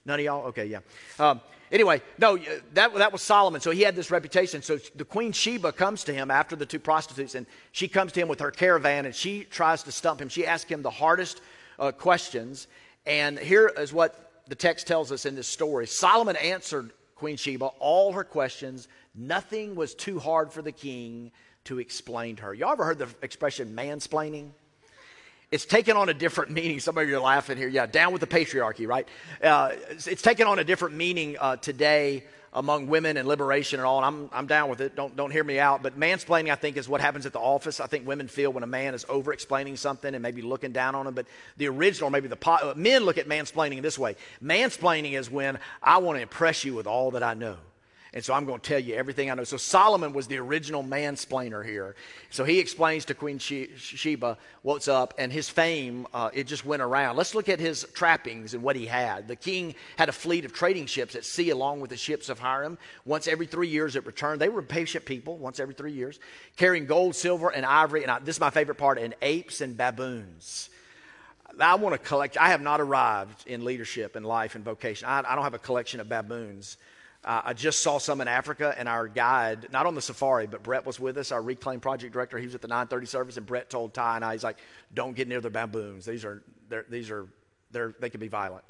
None 0.05 0.19
of 0.19 0.25
y'all? 0.25 0.45
Okay, 0.47 0.65
yeah. 0.65 0.79
Um, 1.19 1.41
anyway, 1.71 2.01
no, 2.17 2.37
that, 2.73 2.93
that 2.93 3.11
was 3.11 3.21
Solomon. 3.21 3.61
So 3.61 3.71
he 3.71 3.81
had 3.81 3.95
this 3.95 4.11
reputation. 4.11 4.61
So 4.61 4.77
the 4.95 5.05
Queen 5.05 5.31
Sheba 5.31 5.71
comes 5.71 6.03
to 6.05 6.13
him 6.13 6.29
after 6.29 6.55
the 6.55 6.65
two 6.65 6.79
prostitutes, 6.79 7.35
and 7.35 7.45
she 7.71 7.87
comes 7.87 8.11
to 8.13 8.19
him 8.21 8.27
with 8.27 8.39
her 8.39 8.51
caravan, 8.51 9.05
and 9.05 9.15
she 9.15 9.43
tries 9.43 9.83
to 9.83 9.91
stump 9.91 10.21
him. 10.21 10.29
She 10.29 10.45
asks 10.45 10.69
him 10.69 10.81
the 10.81 10.89
hardest 10.89 11.41
uh, 11.79 11.91
questions. 11.91 12.67
And 13.05 13.39
here 13.39 13.71
is 13.77 13.93
what 13.93 14.43
the 14.47 14.55
text 14.55 14.87
tells 14.87 15.11
us 15.11 15.25
in 15.25 15.35
this 15.35 15.47
story 15.47 15.87
Solomon 15.87 16.35
answered 16.35 16.91
Queen 17.15 17.37
Sheba 17.37 17.65
all 17.79 18.11
her 18.13 18.23
questions. 18.23 18.87
Nothing 19.15 19.75
was 19.75 19.93
too 19.93 20.19
hard 20.19 20.51
for 20.51 20.61
the 20.61 20.71
king 20.71 21.31
to 21.65 21.79
explain 21.79 22.35
to 22.37 22.43
her. 22.43 22.53
Y'all 22.53 22.71
ever 22.71 22.83
heard 22.83 22.99
the 22.99 23.07
expression 23.21 23.73
mansplaining? 23.73 24.49
It's 25.53 25.65
taken 25.65 25.95
on 25.97 26.09
a 26.09 26.15
different 26.15 26.49
meaning. 26.49 26.79
Some 26.79 26.97
of 26.97 27.07
you 27.07 27.15
are 27.15 27.21
laughing 27.21 27.57
here. 27.57 27.67
Yeah, 27.67 27.85
down 27.85 28.11
with 28.11 28.21
the 28.21 28.27
patriarchy, 28.27 28.87
right? 28.87 29.07
Uh, 29.41 29.73
it's, 29.91 30.07
it's, 30.07 30.23
taken 30.23 30.47
on 30.47 30.57
a 30.57 30.63
different 30.63 30.95
meaning 30.95 31.37
uh, 31.39 31.57
today 31.57 32.23
among 32.53 32.87
women 32.87 33.17
and 33.17 33.27
liberation 33.27 33.79
and 33.79 33.85
all. 33.85 33.97
And 34.03 34.05
I'm, 34.05 34.29
I'm 34.33 34.47
down 34.47 34.67
with 34.67 34.81
it. 34.81 34.95
Don't, 34.95 35.15
don't 35.15 35.29
hear 35.29 35.43
me 35.43 35.59
out. 35.59 35.83
But 35.83 35.99
mansplaining, 35.99 36.51
I 36.51 36.55
think, 36.55 36.75
is 36.75 36.89
what 36.89 37.01
happens 37.01 37.27
at 37.27 37.33
the 37.33 37.39
office. 37.39 37.79
I 37.79 37.85
think 37.85 38.07
women 38.07 38.27
feel 38.27 38.51
when 38.51 38.63
a 38.63 38.67
man 38.67 38.95
is 38.95 39.05
over 39.07 39.31
explaining 39.31 39.77
something 39.77 40.15
and 40.15 40.23
maybe 40.23 40.41
looking 40.41 40.71
down 40.71 40.95
on 40.95 41.05
them. 41.05 41.13
But 41.13 41.27
the 41.57 41.67
original, 41.67 42.09
maybe 42.09 42.27
the 42.27 42.35
po- 42.35 42.73
men 42.75 43.03
look 43.03 43.19
at 43.19 43.27
mansplaining 43.27 43.83
this 43.83 43.99
way 43.99 44.15
mansplaining 44.43 45.13
is 45.13 45.29
when 45.29 45.59
I 45.83 45.99
want 45.99 46.17
to 46.17 46.23
impress 46.23 46.65
you 46.65 46.73
with 46.73 46.87
all 46.87 47.11
that 47.11 47.21
I 47.21 47.35
know. 47.35 47.57
And 48.15 48.23
so 48.23 48.35
I'm 48.35 48.45
going 48.45 48.59
to 48.59 48.67
tell 48.67 48.79
you 48.79 48.93
everything 48.93 49.31
I 49.31 49.33
know. 49.33 49.43
So 49.43 49.57
Solomon 49.57 50.13
was 50.13 50.27
the 50.27 50.37
original 50.37 50.83
mansplainer 50.83 51.65
here. 51.65 51.95
So 52.29 52.43
he 52.43 52.59
explains 52.59 53.05
to 53.05 53.15
Queen 53.15 53.39
Sheba 53.39 54.37
what's 54.61 54.87
up, 54.87 55.15
and 55.17 55.33
his 55.33 55.49
fame, 55.49 56.05
uh, 56.13 56.29
it 56.31 56.45
just 56.45 56.63
went 56.63 56.83
around. 56.83 57.15
Let's 57.15 57.33
look 57.33 57.49
at 57.49 57.59
his 57.59 57.87
trappings 57.95 58.53
and 58.53 58.61
what 58.61 58.75
he 58.75 58.85
had. 58.85 59.27
The 59.27 59.35
king 59.35 59.73
had 59.97 60.09
a 60.09 60.11
fleet 60.11 60.45
of 60.45 60.53
trading 60.53 60.85
ships 60.85 61.15
at 61.15 61.25
sea 61.25 61.49
along 61.49 61.79
with 61.79 61.89
the 61.89 61.97
ships 61.97 62.29
of 62.29 62.37
Hiram. 62.37 62.77
Once 63.03 63.27
every 63.27 63.47
three 63.47 63.69
years 63.69 63.95
it 63.95 64.05
returned. 64.05 64.39
They 64.39 64.49
were 64.49 64.61
patient 64.61 65.05
people, 65.05 65.37
once 65.37 65.59
every 65.59 65.73
three 65.73 65.93
years, 65.93 66.19
carrying 66.55 66.85
gold, 66.85 67.15
silver, 67.15 67.49
and 67.49 67.65
ivory. 67.65 68.03
And 68.03 68.11
I, 68.11 68.19
this 68.19 68.35
is 68.35 68.39
my 68.39 68.51
favorite 68.51 68.77
part, 68.77 68.99
and 68.99 69.15
apes 69.23 69.59
and 69.59 69.75
baboons. 69.75 70.69
I 71.59 71.75
want 71.75 71.93
to 71.93 71.99
collect. 71.99 72.37
I 72.37 72.49
have 72.49 72.61
not 72.61 72.79
arrived 72.79 73.47
in 73.47 73.65
leadership 73.65 74.15
and 74.15 74.25
life 74.25 74.53
and 74.53 74.63
vocation. 74.63 75.07
I, 75.07 75.19
I 75.19 75.33
don't 75.35 75.43
have 75.43 75.53
a 75.55 75.59
collection 75.59 75.99
of 75.99 76.09
baboons. 76.09 76.77
Uh, 77.25 77.41
I 77.45 77.53
just 77.53 77.81
saw 77.81 77.99
some 77.99 78.19
in 78.19 78.27
Africa, 78.27 78.75
and 78.77 78.89
our 78.89 79.07
guide, 79.07 79.67
not 79.71 79.85
on 79.85 79.95
the 79.95 80.01
safari, 80.01 80.45
but 80.45 80.61
Brett 80.61 80.85
was 80.85 80.99
with 80.99 81.17
us, 81.17 81.31
our 81.31 81.41
Reclaim 81.41 81.79
Project 81.79 82.11
director. 82.11 82.37
He 82.37 82.45
was 82.45 82.55
at 82.55 82.61
the 82.61 82.67
930 82.67 83.05
service, 83.05 83.37
and 83.37 83.45
Brett 83.45 83.69
told 83.69 83.93
Ty 83.93 84.17
and 84.17 84.25
I, 84.25 84.33
he's 84.33 84.43
like, 84.43 84.57
don't 84.93 85.15
get 85.15 85.27
near 85.29 85.39
the 85.39 85.49
baboons. 85.49 86.05
These 86.05 86.25
are, 86.25 86.43
these 86.89 87.09
are, 87.09 87.27
they're, 87.71 87.93
they 87.99 88.09
can 88.09 88.19
be 88.19 88.27
violent. 88.27 88.65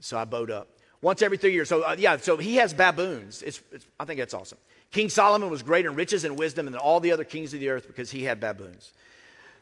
So 0.00 0.18
I 0.18 0.24
bowed 0.24 0.50
up. 0.50 0.68
Once 1.00 1.22
every 1.22 1.38
three 1.38 1.52
years. 1.52 1.68
So, 1.68 1.82
uh, 1.82 1.96
yeah, 1.98 2.16
so 2.16 2.36
he 2.36 2.56
has 2.56 2.74
baboons. 2.74 3.42
It's, 3.42 3.62
it's, 3.72 3.86
I 3.98 4.04
think 4.04 4.18
that's 4.18 4.34
awesome. 4.34 4.58
King 4.90 5.08
Solomon 5.08 5.48
was 5.48 5.62
greater 5.62 5.90
in 5.90 5.96
riches 5.96 6.24
and 6.24 6.38
wisdom 6.38 6.66
than 6.66 6.76
all 6.76 7.00
the 7.00 7.12
other 7.12 7.24
kings 7.24 7.54
of 7.54 7.60
the 7.60 7.68
earth 7.68 7.86
because 7.86 8.10
he 8.10 8.24
had 8.24 8.40
baboons. 8.40 8.92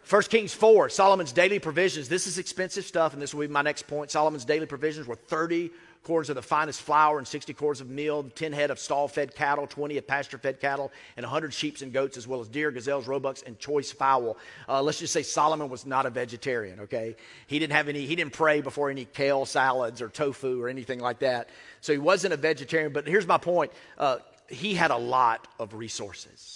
1 0.08 0.22
Kings 0.22 0.54
4, 0.54 0.88
Solomon's 0.88 1.32
daily 1.32 1.58
provisions. 1.58 2.08
This 2.08 2.28
is 2.28 2.38
expensive 2.38 2.84
stuff, 2.84 3.12
and 3.12 3.20
this 3.20 3.34
will 3.34 3.40
be 3.40 3.52
my 3.52 3.62
next 3.62 3.88
point. 3.88 4.12
Solomon's 4.12 4.44
daily 4.44 4.66
provisions 4.66 5.08
were 5.08 5.16
30 5.16 5.72
quarters 6.04 6.30
of 6.30 6.36
the 6.36 6.42
finest 6.42 6.80
flour 6.80 7.18
and 7.18 7.26
60 7.26 7.52
quarters 7.54 7.80
of 7.80 7.90
meal, 7.90 8.22
10 8.22 8.52
head 8.52 8.70
of 8.70 8.78
stall 8.78 9.08
fed 9.08 9.34
cattle, 9.34 9.66
20 9.66 9.98
of 9.98 10.06
pasture 10.06 10.38
fed 10.38 10.60
cattle, 10.60 10.92
and 11.16 11.24
100 11.24 11.52
sheep 11.52 11.80
and 11.80 11.92
goats, 11.92 12.16
as 12.16 12.28
well 12.28 12.40
as 12.40 12.46
deer, 12.46 12.70
gazelles, 12.70 13.08
roebucks, 13.08 13.42
and 13.42 13.58
choice 13.58 13.90
fowl. 13.90 14.36
Uh, 14.68 14.80
let's 14.80 15.00
just 15.00 15.12
say 15.12 15.24
Solomon 15.24 15.68
was 15.68 15.84
not 15.84 16.06
a 16.06 16.10
vegetarian, 16.10 16.78
okay? 16.78 17.16
He 17.48 17.58
didn't 17.58 17.72
have 17.72 17.88
any, 17.88 18.06
he 18.06 18.14
didn't 18.14 18.32
pray 18.32 18.60
before 18.60 18.90
any 18.90 19.06
kale 19.06 19.44
salads 19.44 20.00
or 20.00 20.08
tofu 20.08 20.62
or 20.62 20.68
anything 20.68 21.00
like 21.00 21.18
that. 21.18 21.50
So 21.80 21.92
he 21.92 21.98
wasn't 21.98 22.32
a 22.32 22.36
vegetarian, 22.36 22.92
but 22.92 23.08
here's 23.08 23.26
my 23.26 23.38
point 23.38 23.72
uh, 23.98 24.18
he 24.48 24.74
had 24.74 24.92
a 24.92 24.96
lot 24.96 25.48
of 25.58 25.74
resources 25.74 26.55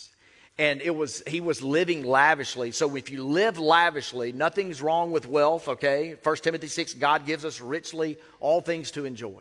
and 0.60 0.82
it 0.82 0.94
was 0.94 1.22
he 1.26 1.40
was 1.40 1.62
living 1.62 2.04
lavishly. 2.04 2.70
So 2.70 2.94
if 2.94 3.10
you 3.10 3.24
live 3.24 3.58
lavishly 3.58 4.30
nothing's 4.30 4.82
wrong 4.82 5.10
with 5.10 5.26
wealth 5.26 5.66
okay? 5.68 6.16
1 6.22 6.36
timothy 6.36 6.66
6 6.68 6.94
god 6.94 7.24
gives 7.24 7.46
us 7.46 7.60
richly 7.62 8.18
all 8.38 8.60
things 8.60 8.90
to 8.92 9.06
enjoy. 9.06 9.40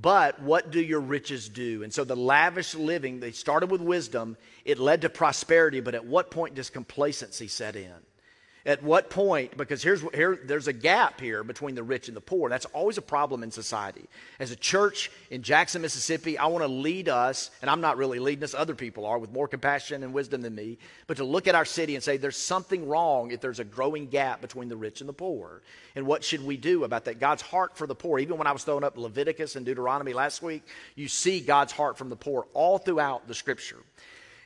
But 0.00 0.40
what 0.40 0.70
do 0.70 0.80
your 0.80 1.00
riches 1.00 1.48
do? 1.48 1.82
And 1.82 1.92
so 1.92 2.04
the 2.04 2.14
lavish 2.14 2.76
living 2.76 3.18
they 3.18 3.32
started 3.32 3.68
with 3.68 3.80
wisdom. 3.80 4.36
It 4.64 4.78
led 4.78 5.00
to 5.02 5.08
prosperity 5.08 5.80
but 5.80 5.96
at 5.96 6.06
what 6.06 6.30
point 6.30 6.54
does 6.54 6.70
complacency 6.70 7.48
set 7.48 7.74
in 7.74 7.92
at 8.68 8.82
what 8.82 9.08
point, 9.08 9.56
because 9.56 9.82
here's, 9.82 10.02
here, 10.12 10.38
there's 10.44 10.68
a 10.68 10.74
gap 10.74 11.22
here 11.22 11.42
between 11.42 11.74
the 11.74 11.82
rich 11.82 12.08
and 12.08 12.16
the 12.16 12.20
poor. 12.20 12.50
That's 12.50 12.66
always 12.66 12.98
a 12.98 13.02
problem 13.02 13.42
in 13.42 13.50
society. 13.50 14.04
As 14.38 14.50
a 14.50 14.56
church 14.56 15.10
in 15.30 15.42
Jackson, 15.42 15.80
Mississippi, 15.80 16.36
I 16.36 16.48
want 16.48 16.62
to 16.62 16.68
lead 16.68 17.08
us, 17.08 17.50
and 17.62 17.70
I'm 17.70 17.80
not 17.80 17.96
really 17.96 18.18
leading 18.18 18.44
us, 18.44 18.52
other 18.52 18.74
people 18.74 19.06
are 19.06 19.18
with 19.18 19.32
more 19.32 19.48
compassion 19.48 20.02
and 20.02 20.12
wisdom 20.12 20.42
than 20.42 20.54
me, 20.54 20.76
but 21.06 21.16
to 21.16 21.24
look 21.24 21.48
at 21.48 21.54
our 21.54 21.64
city 21.64 21.94
and 21.94 22.04
say 22.04 22.18
there's 22.18 22.36
something 22.36 22.86
wrong 22.86 23.30
if 23.30 23.40
there's 23.40 23.58
a 23.58 23.64
growing 23.64 24.06
gap 24.06 24.42
between 24.42 24.68
the 24.68 24.76
rich 24.76 25.00
and 25.00 25.08
the 25.08 25.14
poor. 25.14 25.62
And 25.96 26.06
what 26.06 26.22
should 26.22 26.44
we 26.44 26.58
do 26.58 26.84
about 26.84 27.06
that? 27.06 27.20
God's 27.20 27.40
heart 27.40 27.74
for 27.74 27.86
the 27.86 27.94
poor. 27.94 28.18
Even 28.18 28.36
when 28.36 28.46
I 28.46 28.52
was 28.52 28.64
throwing 28.64 28.84
up 28.84 28.98
Leviticus 28.98 29.56
and 29.56 29.64
Deuteronomy 29.64 30.12
last 30.12 30.42
week, 30.42 30.62
you 30.94 31.08
see 31.08 31.40
God's 31.40 31.72
heart 31.72 31.96
from 31.96 32.10
the 32.10 32.16
poor 32.16 32.46
all 32.52 32.76
throughout 32.76 33.28
the 33.28 33.34
scripture. 33.34 33.82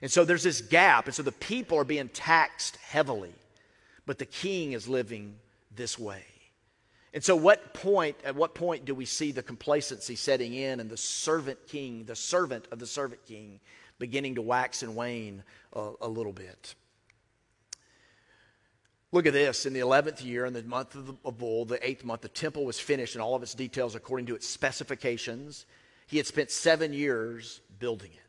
And 0.01 0.13
so 0.13 0.25
there's 0.25 0.45
this 0.45 0.61
gap, 0.61 1.07
and 1.07 1.15
so 1.15 1.25
the 1.25 1.33
people 1.33 1.77
are 1.77 1.85
being 1.85 2.09
taxed 2.09 2.77
heavily. 2.77 3.33
But 4.07 4.19
the 4.19 4.27
king 4.27 4.73
is 4.73 4.89
living 4.89 5.37
this 5.75 5.99
way. 5.99 6.25
And 7.15 7.23
so, 7.23 7.37
what 7.37 7.75
point, 7.75 8.17
at 8.25 8.35
what 8.35 8.55
point 8.55 8.85
do 8.85 8.95
we 8.95 9.05
see 9.05 9.33
the 9.33 9.43
complacency 9.43 10.17
setting 10.17 10.55
in 10.55 10.81
and 10.81 10.89
the 10.89 10.97
servant 10.97 11.59
king, 11.69 12.05
the 12.05 12.17
servant 12.17 12.67
of 12.71 12.79
the 12.79 12.87
servant 12.87 13.25
king, 13.27 13.61
beginning 13.99 14.37
to 14.37 14.43
wax 14.43 14.83
and 14.83 14.97
wane 14.97 15.43
a, 15.75 15.93
a 16.01 16.09
little 16.09 16.33
bit? 16.33 16.75
Look 19.13 19.27
at 19.27 19.35
this. 19.35 19.67
In 19.67 19.75
the 19.75 19.81
11th 19.81 20.25
year, 20.25 20.47
in 20.47 20.55
the 20.55 20.63
month 20.63 20.95
of, 20.95 21.07
the, 21.07 21.15
of 21.27 21.37
Bul, 21.37 21.67
the 21.67 21.87
eighth 21.87 22.03
month, 22.03 22.23
the 22.23 22.29
temple 22.29 22.65
was 22.65 22.81
finished 22.81 23.15
in 23.15 23.21
all 23.21 23.35
of 23.35 23.43
its 23.43 23.55
details 23.55 23.95
according 23.95 24.25
to 24.27 24.35
its 24.35 24.49
specifications. 24.49 25.67
He 26.07 26.17
had 26.17 26.27
spent 26.27 26.51
seven 26.51 26.95
years 26.95 27.61
building 27.79 28.11
it. 28.15 28.22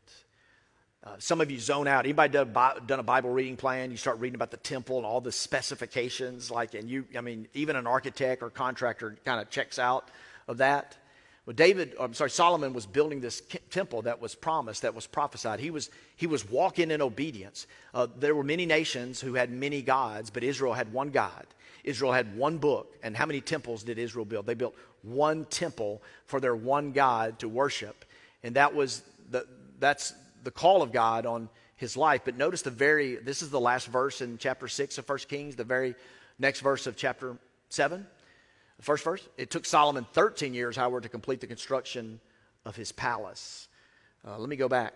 Uh, 1.06 1.16
some 1.20 1.42
of 1.42 1.52
you 1.52 1.60
zone 1.60 1.86
out. 1.86 2.06
Anybody 2.06 2.32
done, 2.32 2.54
done, 2.86 3.00
a 3.00 3.04
Bible 3.04 3.30
reading 3.30 3.58
plan? 3.58 3.92
You 3.92 3.98
start 3.98 4.20
reading 4.20 4.36
about 4.36 4.52
the 4.52 4.58
temple 4.58 4.98
and 4.98 5.06
all 5.06 5.20
the 5.20 5.34
specifications, 5.34 6.50
like, 6.50 6.76
and 6.76 6.90
you, 6.90 7.04
I 7.18 7.22
mean, 7.22 7.50
even 7.54 7.76
an 7.76 7.88
architect 7.88 8.42
or 8.42 8.50
contractor 8.50 9.18
kind 9.26 9.42
of 9.42 9.50
checks 9.50 9.78
out 9.78 10.08
of 10.48 10.60
that. 10.60 10.96
Well, 11.46 11.56
David, 11.56 11.94
I'm 12.00 12.14
sorry, 12.14 12.30
Solomon 12.30 12.72
was 12.72 12.86
building 12.86 13.20
this 13.20 13.42
temple 13.70 14.04
that 14.04 14.22
was 14.22 14.34
promised, 14.34 14.84
that 14.84 14.96
was 14.96 15.06
prophesied. 15.06 15.60
He 15.60 15.72
was, 15.72 15.90
he 16.16 16.26
was 16.26 16.50
walking 16.50 16.90
in 16.90 17.02
obedience. 17.02 17.68
Uh, 17.94 18.08
there 18.18 18.34
were 18.34 18.46
many 18.46 18.66
nations 18.66 19.20
who 19.20 19.34
had 19.34 19.52
many 19.52 19.82
gods, 19.82 20.30
but 20.30 20.42
Israel 20.42 20.72
had 20.72 20.94
one 20.94 21.10
God. 21.10 21.46
Israel 21.84 22.14
had 22.14 22.38
one 22.38 22.60
book. 22.60 22.96
And 23.04 23.18
how 23.18 23.26
many 23.26 23.42
temples 23.42 23.84
did 23.84 23.98
Israel 23.98 24.24
build? 24.24 24.46
They 24.46 24.54
built 24.54 24.76
one 25.02 25.44
temple 25.46 26.02
for 26.28 26.40
their 26.40 26.56
one 26.56 26.94
God 26.94 27.40
to 27.40 27.50
worship. 27.50 28.06
And 28.42 28.56
that 28.56 28.74
was 28.74 29.04
the, 29.30 29.46
that's 29.80 30.14
the 30.44 30.52
call 30.52 30.82
of 30.82 30.92
God 30.92 31.26
on 31.26 31.50
his 31.76 31.98
life. 31.98 32.22
But 32.26 32.38
notice 32.38 32.62
the 32.62 32.72
very, 32.72 33.16
this 33.16 33.42
is 33.42 33.50
the 33.50 33.60
last 33.60 33.88
verse 33.88 34.22
in 34.22 34.38
chapter 34.38 34.68
6 34.68 34.98
of 34.98 35.08
1 35.08 35.18
Kings, 35.30 35.56
the 35.56 35.64
very 35.64 35.96
next 36.40 36.62
verse 36.62 36.88
of 36.88 36.96
chapter 36.96 37.38
7. 37.70 38.06
The 38.78 38.84
first 38.84 39.04
verse. 39.04 39.28
It 39.38 39.50
took 39.50 39.66
Solomon 39.66 40.06
13 40.14 40.54
years, 40.54 40.76
however, 40.76 41.02
to 41.02 41.10
complete 41.10 41.42
the 41.42 41.48
construction 41.48 42.20
of 42.66 42.76
his 42.76 42.92
palace. 42.92 43.68
Uh, 44.26 44.38
let 44.38 44.50
me 44.50 44.56
go 44.56 44.68
back. 44.68 44.94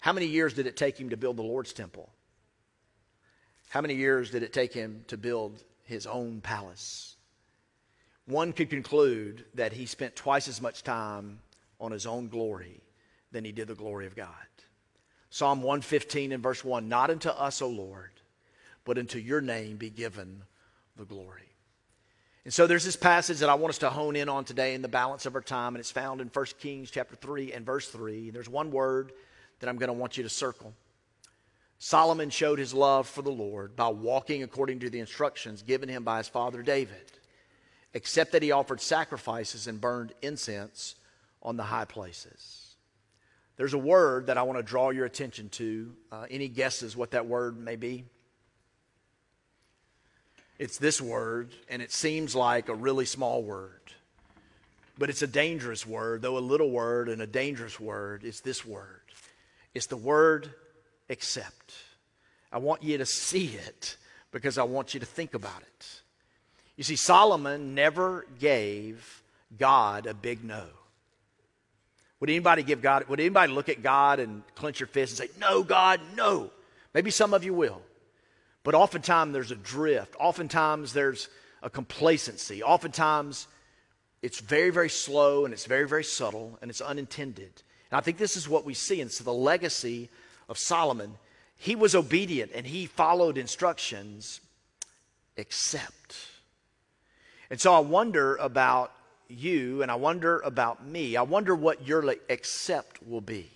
How 0.00 0.12
many 0.12 0.26
years 0.26 0.54
did 0.54 0.66
it 0.66 0.76
take 0.76 0.98
him 0.98 1.10
to 1.10 1.16
build 1.16 1.36
the 1.36 1.42
Lord's 1.42 1.72
temple? 1.72 2.10
How 3.68 3.80
many 3.80 3.94
years 3.94 4.30
did 4.30 4.42
it 4.42 4.52
take 4.52 4.72
him 4.72 5.04
to 5.08 5.16
build 5.16 5.62
his 5.84 6.06
own 6.06 6.40
palace? 6.40 7.16
One 8.26 8.52
could 8.52 8.70
conclude 8.70 9.44
that 9.54 9.72
he 9.72 9.86
spent 9.86 10.14
twice 10.14 10.48
as 10.48 10.60
much 10.60 10.82
time 10.82 11.40
on 11.80 11.92
his 11.92 12.06
own 12.06 12.28
glory 12.28 12.80
than 13.32 13.44
he 13.44 13.52
did 13.52 13.68
the 13.68 13.74
glory 13.74 14.06
of 14.06 14.16
God. 14.16 14.32
Psalm 15.30 15.62
115 15.62 16.32
and 16.32 16.42
verse 16.42 16.64
1 16.64 16.88
Not 16.88 17.10
unto 17.10 17.28
us, 17.28 17.60
O 17.60 17.68
Lord, 17.68 18.10
but 18.84 18.98
unto 18.98 19.18
your 19.18 19.40
name 19.40 19.76
be 19.76 19.90
given 19.90 20.42
the 20.96 21.04
glory. 21.04 21.42
And 22.44 22.54
so 22.54 22.66
there's 22.66 22.84
this 22.84 22.96
passage 22.96 23.40
that 23.40 23.50
I 23.50 23.54
want 23.54 23.70
us 23.70 23.78
to 23.78 23.90
hone 23.90 24.16
in 24.16 24.28
on 24.28 24.44
today 24.44 24.74
in 24.74 24.80
the 24.80 24.88
balance 24.88 25.26
of 25.26 25.34
our 25.34 25.42
time, 25.42 25.74
and 25.74 25.80
it's 25.80 25.90
found 25.90 26.22
in 26.22 26.28
1 26.28 26.46
Kings 26.58 26.90
chapter 26.90 27.14
3 27.14 27.52
and 27.52 27.66
verse 27.66 27.88
3. 27.88 28.28
And 28.28 28.32
There's 28.32 28.48
one 28.48 28.70
word 28.70 29.12
that 29.60 29.68
I'm 29.68 29.76
going 29.76 29.88
to 29.88 29.92
want 29.92 30.16
you 30.16 30.22
to 30.22 30.30
circle. 30.30 30.72
Solomon 31.78 32.30
showed 32.30 32.58
his 32.58 32.74
love 32.74 33.06
for 33.06 33.22
the 33.22 33.30
Lord 33.30 33.76
by 33.76 33.88
walking 33.88 34.42
according 34.42 34.80
to 34.80 34.90
the 34.90 34.98
instructions 34.98 35.62
given 35.62 35.88
him 35.88 36.02
by 36.02 36.18
his 36.18 36.28
father 36.28 36.62
David, 36.62 37.12
except 37.92 38.32
that 38.32 38.42
he 38.42 38.50
offered 38.50 38.80
sacrifices 38.80 39.66
and 39.66 39.80
burned 39.80 40.12
incense 40.22 40.96
on 41.42 41.56
the 41.56 41.64
high 41.64 41.84
places. 41.84 42.67
There's 43.58 43.74
a 43.74 43.78
word 43.78 44.28
that 44.28 44.38
I 44.38 44.42
want 44.44 44.58
to 44.58 44.62
draw 44.62 44.90
your 44.90 45.04
attention 45.04 45.48
to. 45.50 45.92
Uh, 46.10 46.26
any 46.30 46.48
guesses 46.48 46.96
what 46.96 47.10
that 47.10 47.26
word 47.26 47.58
may 47.58 47.74
be? 47.76 48.04
It's 50.60 50.78
this 50.78 51.00
word, 51.00 51.52
and 51.68 51.82
it 51.82 51.92
seems 51.92 52.34
like 52.34 52.68
a 52.68 52.74
really 52.74 53.04
small 53.04 53.42
word. 53.42 53.80
But 54.96 55.10
it's 55.10 55.22
a 55.22 55.26
dangerous 55.26 55.84
word, 55.84 56.22
though 56.22 56.38
a 56.38 56.40
little 56.40 56.70
word 56.70 57.08
and 57.08 57.20
a 57.20 57.26
dangerous 57.26 57.78
word. 57.78 58.22
It's 58.24 58.40
this 58.40 58.64
word. 58.64 59.00
It's 59.74 59.86
the 59.86 59.96
word 59.96 60.50
accept. 61.10 61.74
I 62.52 62.58
want 62.58 62.84
you 62.84 62.98
to 62.98 63.06
see 63.06 63.56
it 63.56 63.96
because 64.30 64.56
I 64.56 64.62
want 64.62 64.94
you 64.94 65.00
to 65.00 65.06
think 65.06 65.34
about 65.34 65.62
it. 65.62 66.00
You 66.76 66.84
see, 66.84 66.96
Solomon 66.96 67.74
never 67.74 68.24
gave 68.38 69.22
God 69.58 70.06
a 70.06 70.14
big 70.14 70.44
no. 70.44 70.64
Would 72.20 72.30
anybody 72.30 72.62
give 72.62 72.82
God, 72.82 73.08
would 73.08 73.20
anybody 73.20 73.52
look 73.52 73.68
at 73.68 73.82
God 73.82 74.18
and 74.18 74.42
clench 74.54 74.80
your 74.80 74.88
fist 74.88 75.18
and 75.20 75.28
say, 75.28 75.38
No, 75.38 75.62
God, 75.62 76.00
no? 76.16 76.50
Maybe 76.94 77.10
some 77.10 77.34
of 77.34 77.44
you 77.44 77.54
will. 77.54 77.80
But 78.64 78.74
oftentimes 78.74 79.32
there's 79.32 79.50
a 79.50 79.56
drift. 79.56 80.16
Oftentimes 80.18 80.92
there's 80.92 81.28
a 81.62 81.70
complacency. 81.70 82.62
Oftentimes 82.62 83.46
it's 84.20 84.40
very, 84.40 84.70
very 84.70 84.90
slow 84.90 85.44
and 85.44 85.54
it's 85.54 85.66
very, 85.66 85.86
very 85.86 86.04
subtle 86.04 86.58
and 86.60 86.70
it's 86.70 86.80
unintended. 86.80 87.62
And 87.90 87.98
I 87.98 88.00
think 88.00 88.18
this 88.18 88.36
is 88.36 88.48
what 88.48 88.64
we 88.64 88.74
see. 88.74 89.00
And 89.00 89.10
so 89.10 89.24
the 89.24 89.32
legacy 89.32 90.10
of 90.48 90.58
Solomon, 90.58 91.14
he 91.56 91.76
was 91.76 91.94
obedient 91.94 92.50
and 92.54 92.66
he 92.66 92.86
followed 92.86 93.38
instructions, 93.38 94.40
except. 95.36 96.16
And 97.50 97.60
so 97.60 97.72
I 97.72 97.78
wonder 97.78 98.36
about 98.36 98.92
you 99.28 99.82
and 99.82 99.90
I 99.90 99.94
wonder 99.94 100.40
about 100.40 100.86
me. 100.86 101.16
I 101.16 101.22
wonder 101.22 101.54
what 101.54 101.86
your 101.86 102.14
accept 102.28 103.06
will 103.06 103.20
be. 103.20 103.50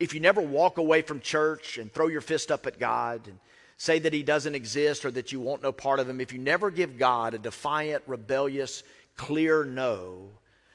If 0.00 0.14
you 0.14 0.20
never 0.20 0.40
walk 0.40 0.78
away 0.78 1.02
from 1.02 1.20
church 1.20 1.78
and 1.78 1.92
throw 1.92 2.06
your 2.06 2.20
fist 2.20 2.50
up 2.50 2.66
at 2.66 2.78
God 2.78 3.26
and 3.26 3.38
say 3.76 3.98
that 3.98 4.12
he 4.12 4.22
doesn't 4.22 4.54
exist 4.54 5.04
or 5.04 5.10
that 5.12 5.32
you 5.32 5.40
want 5.40 5.62
no 5.62 5.72
part 5.72 6.00
of 6.00 6.08
him, 6.08 6.20
if 6.20 6.32
you 6.32 6.38
never 6.38 6.70
give 6.70 6.98
God 6.98 7.34
a 7.34 7.38
defiant, 7.38 8.02
rebellious, 8.06 8.82
clear 9.16 9.64
no, 9.64 10.28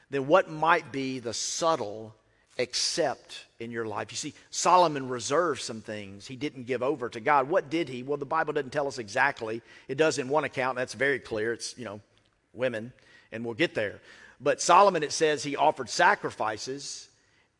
then 0.10 0.28
what 0.28 0.52
might 0.52 0.92
be 0.92 1.20
the 1.20 1.34
subtle 1.34 2.14
accept 2.60 3.46
in 3.60 3.72
your 3.72 3.86
life? 3.86 4.12
You 4.12 4.18
see, 4.18 4.34
Solomon 4.52 5.08
reserved 5.08 5.62
some 5.62 5.82
things 5.82 6.28
he 6.28 6.36
didn't 6.36 6.68
give 6.68 6.84
over 6.84 7.10
to 7.10 7.20
God. 7.20 7.50
What 7.50 7.70
did 7.70 7.90
he? 7.90 8.04
Well, 8.04 8.18
the 8.18 8.26
Bible 8.26 8.54
doesn't 8.54 8.72
tell 8.72 8.88
us 8.88 9.00
exactly. 9.00 9.62
It 9.88 9.98
does 9.98 10.20
in 10.20 10.28
one 10.28 10.44
account, 10.44 10.78
that's 10.78 10.94
very 10.94 11.20
clear. 11.20 11.54
It's, 11.54 11.78
you 11.78 11.86
know, 11.86 12.02
women, 12.54 12.94
and 13.32 13.44
we'll 13.44 13.54
get 13.54 13.74
there. 13.74 14.00
But 14.40 14.62
Solomon, 14.62 15.04
it 15.04 15.12
says 15.12 15.44
he 15.44 15.56
offered 15.56 15.90
sacrifices 15.90 17.10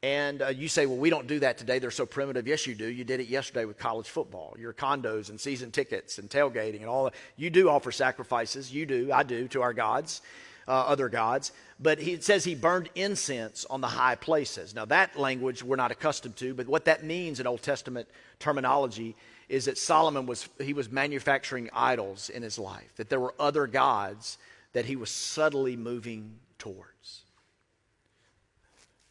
and 0.04 0.42
uh, 0.42 0.50
you 0.50 0.68
say, 0.68 0.86
well, 0.86 0.98
we 0.98 1.10
don't 1.10 1.28
do 1.28 1.40
that 1.40 1.58
today. 1.58 1.80
They're 1.80 1.90
so 1.90 2.06
primitive. 2.06 2.46
Yes, 2.46 2.68
you 2.68 2.76
do. 2.76 2.86
You 2.86 3.06
did 3.06 3.22
it 3.22 3.30
yesterday 3.30 3.64
with 3.64 3.78
college 3.78 4.10
football, 4.10 4.54
your 4.60 4.74
condos 4.74 5.30
and 5.30 5.40
season 5.40 5.72
tickets 5.72 6.18
and 6.18 6.30
tailgating 6.30 6.82
and 6.82 6.88
all 6.88 7.06
that. 7.06 7.14
You 7.38 7.50
do 7.50 7.70
offer 7.70 7.90
sacrifices. 7.90 8.72
You 8.74 8.86
do. 8.86 9.14
I 9.14 9.24
do 9.24 9.48
to 9.48 9.62
our 9.62 9.72
gods, 9.72 10.22
uh, 10.68 10.72
other 10.72 11.08
gods. 11.08 11.54
But 11.80 12.00
he, 12.00 12.12
it 12.12 12.24
says 12.26 12.44
he 12.44 12.54
burned 12.54 12.90
incense 12.96 13.64
on 13.70 13.80
the 13.80 13.88
high 13.88 14.16
places. 14.16 14.76
Now, 14.76 14.84
that 14.86 15.18
language 15.18 15.64
we're 15.64 15.78
not 15.78 15.92
accustomed 15.92 16.36
to, 16.38 16.54
but 16.54 16.68
what 16.68 16.84
that 16.84 17.06
means 17.06 17.40
in 17.40 17.48
Old 17.48 17.62
Testament 17.62 18.10
terminology 18.40 19.16
is 19.48 19.66
that 19.66 19.78
Solomon 19.78 20.26
was, 20.26 20.50
he 20.60 20.74
was 20.74 20.92
manufacturing 20.92 21.70
idols 21.72 22.30
in 22.30 22.44
his 22.44 22.60
life, 22.60 22.92
that 22.98 23.10
there 23.10 23.22
were 23.22 23.36
other 23.40 23.68
gods 23.68 24.38
that 24.74 24.86
he 24.86 24.96
was 24.96 25.10
subtly 25.10 25.76
moving 25.76 26.40
towards. 26.58 27.22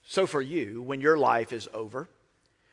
So, 0.05 0.27
for 0.27 0.42
you, 0.42 0.83
when 0.83 1.01
your 1.01 1.16
life 1.16 1.53
is 1.53 1.68
over, 1.72 2.09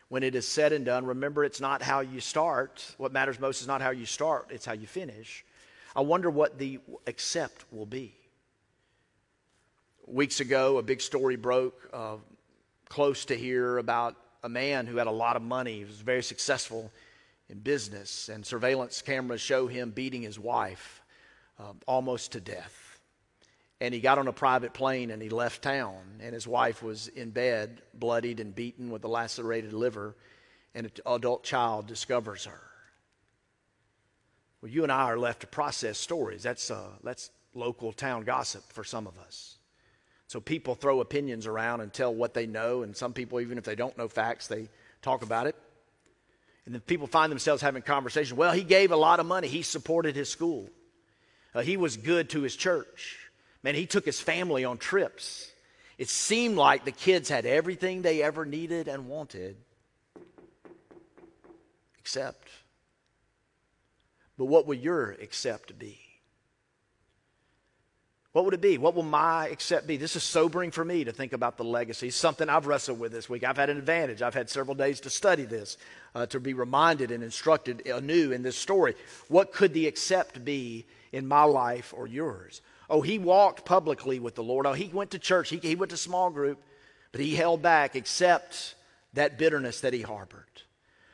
when 0.10 0.24
it 0.24 0.36
is 0.36 0.48
said 0.48 0.74
and 0.74 0.84
done, 0.84 1.06
remember 1.06 1.46
it's 1.46 1.62
not 1.62 1.82
how 1.82 2.02
you 2.02 2.20
start. 2.20 2.96
What 2.98 3.14
matters 3.14 3.40
most 3.40 3.62
is 3.62 3.68
not 3.68 3.82
how 3.82 3.92
you 3.92 4.06
start, 4.06 4.48
it's 4.50 4.66
how 4.66 4.74
you 4.74 4.88
finish. 4.88 5.46
I 5.96 6.02
wonder 6.02 6.30
what 6.30 6.58
the 6.58 6.80
accept 7.08 7.66
will 7.72 7.86
be. 7.86 8.14
Weeks 10.06 10.40
ago, 10.40 10.80
a 10.80 10.84
big 10.84 11.02
story 11.02 11.36
broke 11.36 11.90
uh, 11.94 12.16
close 12.90 13.26
to 13.26 13.36
here 13.36 13.78
about 13.78 14.16
a 14.44 14.50
man 14.50 14.88
who 14.88 14.98
had 14.98 15.08
a 15.08 15.12
lot 15.12 15.36
of 15.36 15.42
money. 15.42 15.80
He 15.80 15.86
was 15.86 16.02
very 16.02 16.24
successful 16.24 16.92
in 17.48 17.60
business, 17.60 18.30
and 18.30 18.46
surveillance 18.46 19.02
cameras 19.02 19.42
show 19.42 19.68
him 19.68 19.92
beating 19.92 20.24
his 20.24 20.40
wife 20.40 21.02
uh, 21.60 21.74
almost 21.86 22.32
to 22.32 22.40
death. 22.40 23.00
And 23.82 23.94
he 23.94 24.00
got 24.02 24.18
on 24.18 24.28
a 24.28 24.34
private 24.34 24.74
plane 24.74 25.12
and 25.12 25.22
he 25.22 25.30
left 25.30 25.62
town 25.62 26.20
and 26.22 26.34
his 26.34 26.48
wife 26.48 26.84
was 26.84 27.08
in 27.08 27.32
bed 27.32 27.82
bloodied 27.94 28.40
and 28.40 28.54
beaten 28.54 28.90
with 28.90 29.04
a 29.04 29.08
lacerated 29.08 29.74
liver 29.74 30.16
and 30.76 30.86
an 30.86 30.92
adult 31.06 31.44
child 31.44 31.88
discovers 31.88 32.46
her. 32.46 32.62
Well 34.62 34.72
you 34.72 34.84
and 34.84 34.92
i 34.92 35.04
are 35.04 35.18
left 35.18 35.42
to 35.42 35.48
process 35.48 35.98
stories. 35.98 36.44
That's 36.44 36.70
uh, 36.70 36.90
that's 37.04 37.32
local 37.54 37.94
town 37.94 38.24
gossip 38.24 38.64
for 38.74 38.84
some 38.84 39.08
of 39.08 39.18
us. 39.18 39.58
So 40.28 40.42
people 40.42 40.76
throw 40.76 41.00
opinions 41.00 41.48
around 41.48 41.82
and 41.82 41.92
tell 41.92 42.14
what 42.14 42.34
they 42.34 42.46
know 42.46 42.84
and 42.84 42.96
some 42.96 43.14
people 43.14 43.40
even 43.40 43.58
if 43.58 43.64
they 43.64 43.76
don't 43.76 43.98
know 43.98 44.10
facts 44.10 44.48
they 44.48 44.68
talk 45.02 45.24
about 45.24 45.48
it. 45.48 45.56
And 46.66 46.76
then 46.76 46.82
people 46.82 47.08
find 47.08 47.32
themselves 47.32 47.62
having 47.62 47.82
conversations. 47.82 48.38
Well 48.38 48.52
he 48.52 48.64
gave 48.64 48.92
a 48.92 48.98
lot 48.98 49.22
of 49.22 49.26
money. 49.26 49.48
He 49.48 49.62
supported 49.62 50.18
his 50.18 50.30
school 50.30 50.70
uh, 51.54 51.62
he 51.62 51.78
was 51.78 51.98
good 51.98 52.30
to 52.30 52.42
his 52.42 52.56
church 52.56 53.30
Man, 53.64 53.76
he 53.76 53.86
took 53.86 54.06
his 54.06 54.20
family 54.20 54.64
on 54.64 54.78
trips. 54.78 55.52
It 55.98 56.10
seemed 56.10 56.56
like 56.56 56.86
the 56.86 56.92
kids 56.92 57.28
had 57.28 57.46
everything 57.46 58.02
they 58.02 58.24
ever 58.24 58.46
needed 58.46 58.88
and 58.88 59.10
wanted, 59.10 59.58
except. 62.00 62.48
But 64.38 64.46
what 64.46 64.66
would 64.68 64.80
your 64.80 65.12
accept 65.12 65.78
be? 65.78 66.00
What 68.32 68.46
would 68.46 68.54
it 68.54 68.62
be? 68.62 68.78
What 68.78 68.94
will 68.94 69.04
my 69.04 69.48
accept 69.48 69.88
be? 69.88 69.98
This 69.98 70.16
is 70.16 70.22
sobering 70.22 70.70
for 70.70 70.86
me 70.86 71.04
to 71.04 71.12
think 71.12 71.34
about 71.34 71.58
the 71.58 71.64
legacy. 71.64 72.12
Something 72.12 72.48
I've 72.48 72.68
wrestled 72.68 73.00
with 73.00 73.12
this 73.12 73.28
week. 73.28 73.44
I've 73.44 73.58
had 73.58 73.72
an 73.72 73.78
advantage. 73.78 74.22
I've 74.22 74.36
had 74.36 74.52
several 74.52 74.76
days 74.76 75.00
to 75.02 75.10
study 75.10 75.46
this, 75.46 75.78
uh, 76.14 76.28
to 76.28 76.40
be 76.40 76.54
reminded 76.54 77.10
and 77.10 77.24
instructed 77.24 77.88
anew 77.88 78.32
in 78.32 78.44
this 78.44 78.56
story. 78.56 78.94
What 79.30 79.52
could 79.52 79.74
the 79.74 79.88
accept 79.88 80.46
be 80.46 80.86
in 81.12 81.28
my 81.28 81.44
life 81.44 81.92
or 81.98 82.06
yours? 82.06 82.62
Oh, 82.88 83.02
he 83.02 83.18
walked 83.18 83.66
publicly 83.66 84.20
with 84.20 84.36
the 84.36 84.44
Lord. 84.44 84.68
Oh, 84.68 84.74
he 84.74 84.90
went 84.90 85.12
to 85.12 85.20
church. 85.20 85.50
He, 85.50 85.58
he 85.58 85.76
went 85.76 85.90
to 85.90 85.98
small 85.98 86.30
group, 86.30 86.62
but 87.12 87.22
he 87.22 87.36
held 87.36 87.64
back 87.64 87.96
except 87.96 88.76
that 89.14 89.40
bitterness 89.40 89.82
that 89.82 89.94
he 89.94 90.02
harbored. 90.04 90.46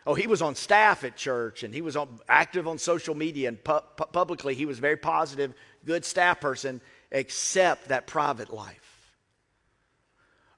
Oh, 0.08 0.13
he 0.13 0.28
was 0.28 0.41
on 0.41 0.54
staff 0.54 1.04
at 1.04 1.15
church 1.15 1.63
and 1.63 1.73
he 1.73 1.82
was 1.82 1.95
on, 1.95 2.19
active 2.30 2.67
on 2.67 2.78
social 2.78 3.15
media 3.15 3.47
and 3.47 3.63
pu- 3.63 3.80
publicly 4.12 4.54
he 4.54 4.65
was 4.65 4.78
very 4.78 4.97
positive, 4.97 5.54
good 5.84 6.06
staff 6.06 6.39
person, 6.39 6.80
except 7.15 7.88
that 7.88 8.06
private 8.06 8.54
life. 8.54 9.13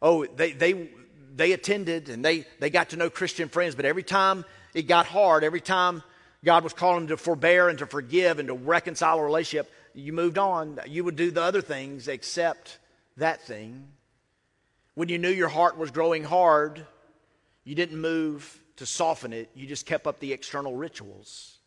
Oh, 0.02 0.26
they, 0.26 0.52
they, 0.52 0.90
they 1.36 1.52
attended 1.52 2.10
and 2.10 2.26
they, 2.26 2.46
they 2.60 2.72
got 2.72 2.90
to 2.90 2.98
know 2.98 3.12
Christian 3.12 3.48
friends, 3.48 3.76
but 3.76 3.86
every 3.86 4.02
time 4.02 4.44
it 4.74 4.84
got 4.84 5.06
hard, 5.06 5.44
every 5.44 5.62
time 5.62 6.02
God 6.44 6.64
was 6.64 6.74
calling 6.74 7.02
them 7.02 7.08
to 7.10 7.18
forbear 7.18 7.70
and 7.70 7.78
to 7.80 7.86
forgive 7.86 8.40
and 8.40 8.48
to 8.48 8.56
reconcile 8.56 9.20
a 9.20 9.24
relationship, 9.24 9.72
you 9.94 10.14
moved 10.14 10.40
on. 10.40 10.80
You 10.88 11.04
would 11.04 11.16
do 11.16 11.30
the 11.30 11.44
other 11.44 11.62
things 11.62 12.08
except 12.08 12.80
that 13.18 13.42
thing. 13.44 13.88
When 14.96 15.10
you 15.10 15.20
knew 15.20 15.30
your 15.30 15.50
heart 15.50 15.78
was 15.78 15.92
growing 15.92 16.24
hard, 16.24 16.86
you 17.66 17.76
didn't 17.76 18.02
move 18.02 18.60
to 18.78 18.88
soften 18.88 19.32
it, 19.32 19.50
you 19.54 19.68
just 19.68 19.86
kept 19.86 20.08
up 20.08 20.20
the 20.20 20.34
external 20.34 20.76
rituals. 20.76 21.58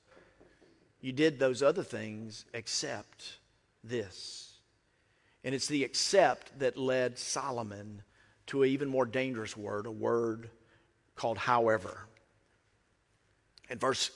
You 1.00 1.12
did 1.12 1.38
those 1.38 1.62
other 1.62 1.82
things 1.84 2.44
except 2.52 3.38
this. 3.84 4.49
And 5.44 5.54
it's 5.54 5.66
the 5.66 5.84
except 5.84 6.58
that 6.58 6.76
led 6.76 7.18
Solomon 7.18 8.02
to 8.48 8.62
an 8.62 8.68
even 8.68 8.88
more 8.88 9.06
dangerous 9.06 9.56
word, 9.56 9.86
a 9.86 9.90
word 9.90 10.50
called 11.14 11.38
however. 11.38 12.06
In 13.68 13.78
verse 13.78 14.10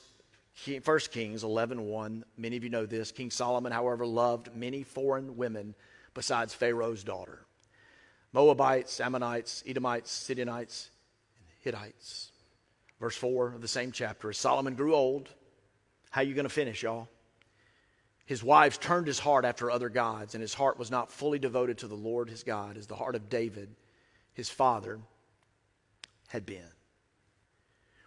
1 0.66 0.98
Kings 1.10 1.44
11 1.44 1.80
1, 1.82 2.24
many 2.36 2.56
of 2.56 2.64
you 2.64 2.70
know 2.70 2.86
this. 2.86 3.10
King 3.10 3.30
Solomon, 3.30 3.72
however, 3.72 4.06
loved 4.06 4.54
many 4.54 4.82
foreign 4.82 5.36
women 5.36 5.74
besides 6.14 6.54
Pharaoh's 6.54 7.04
daughter 7.04 7.40
Moabites, 8.32 9.00
Ammonites, 9.00 9.62
Edomites, 9.66 10.10
Sidonites, 10.10 10.90
and 11.38 11.46
Hittites. 11.60 12.32
Verse 12.98 13.16
4 13.16 13.54
of 13.54 13.62
the 13.62 13.68
same 13.68 13.92
chapter. 13.92 14.30
As 14.30 14.38
Solomon 14.38 14.74
grew 14.74 14.94
old, 14.94 15.28
how 16.10 16.20
are 16.20 16.24
you 16.24 16.34
going 16.34 16.46
to 16.46 16.52
finish, 16.52 16.82
y'all? 16.82 17.08
His 18.26 18.42
wives 18.42 18.78
turned 18.78 19.06
his 19.06 19.18
heart 19.18 19.44
after 19.44 19.70
other 19.70 19.88
gods, 19.88 20.34
and 20.34 20.40
his 20.40 20.54
heart 20.54 20.78
was 20.78 20.90
not 20.90 21.12
fully 21.12 21.38
devoted 21.38 21.78
to 21.78 21.88
the 21.88 21.94
Lord 21.94 22.30
his 22.30 22.42
God 22.42 22.76
as 22.76 22.86
the 22.86 22.94
heart 22.94 23.14
of 23.14 23.28
David, 23.28 23.68
his 24.32 24.48
father, 24.48 24.98
had 26.28 26.46
been. 26.46 26.62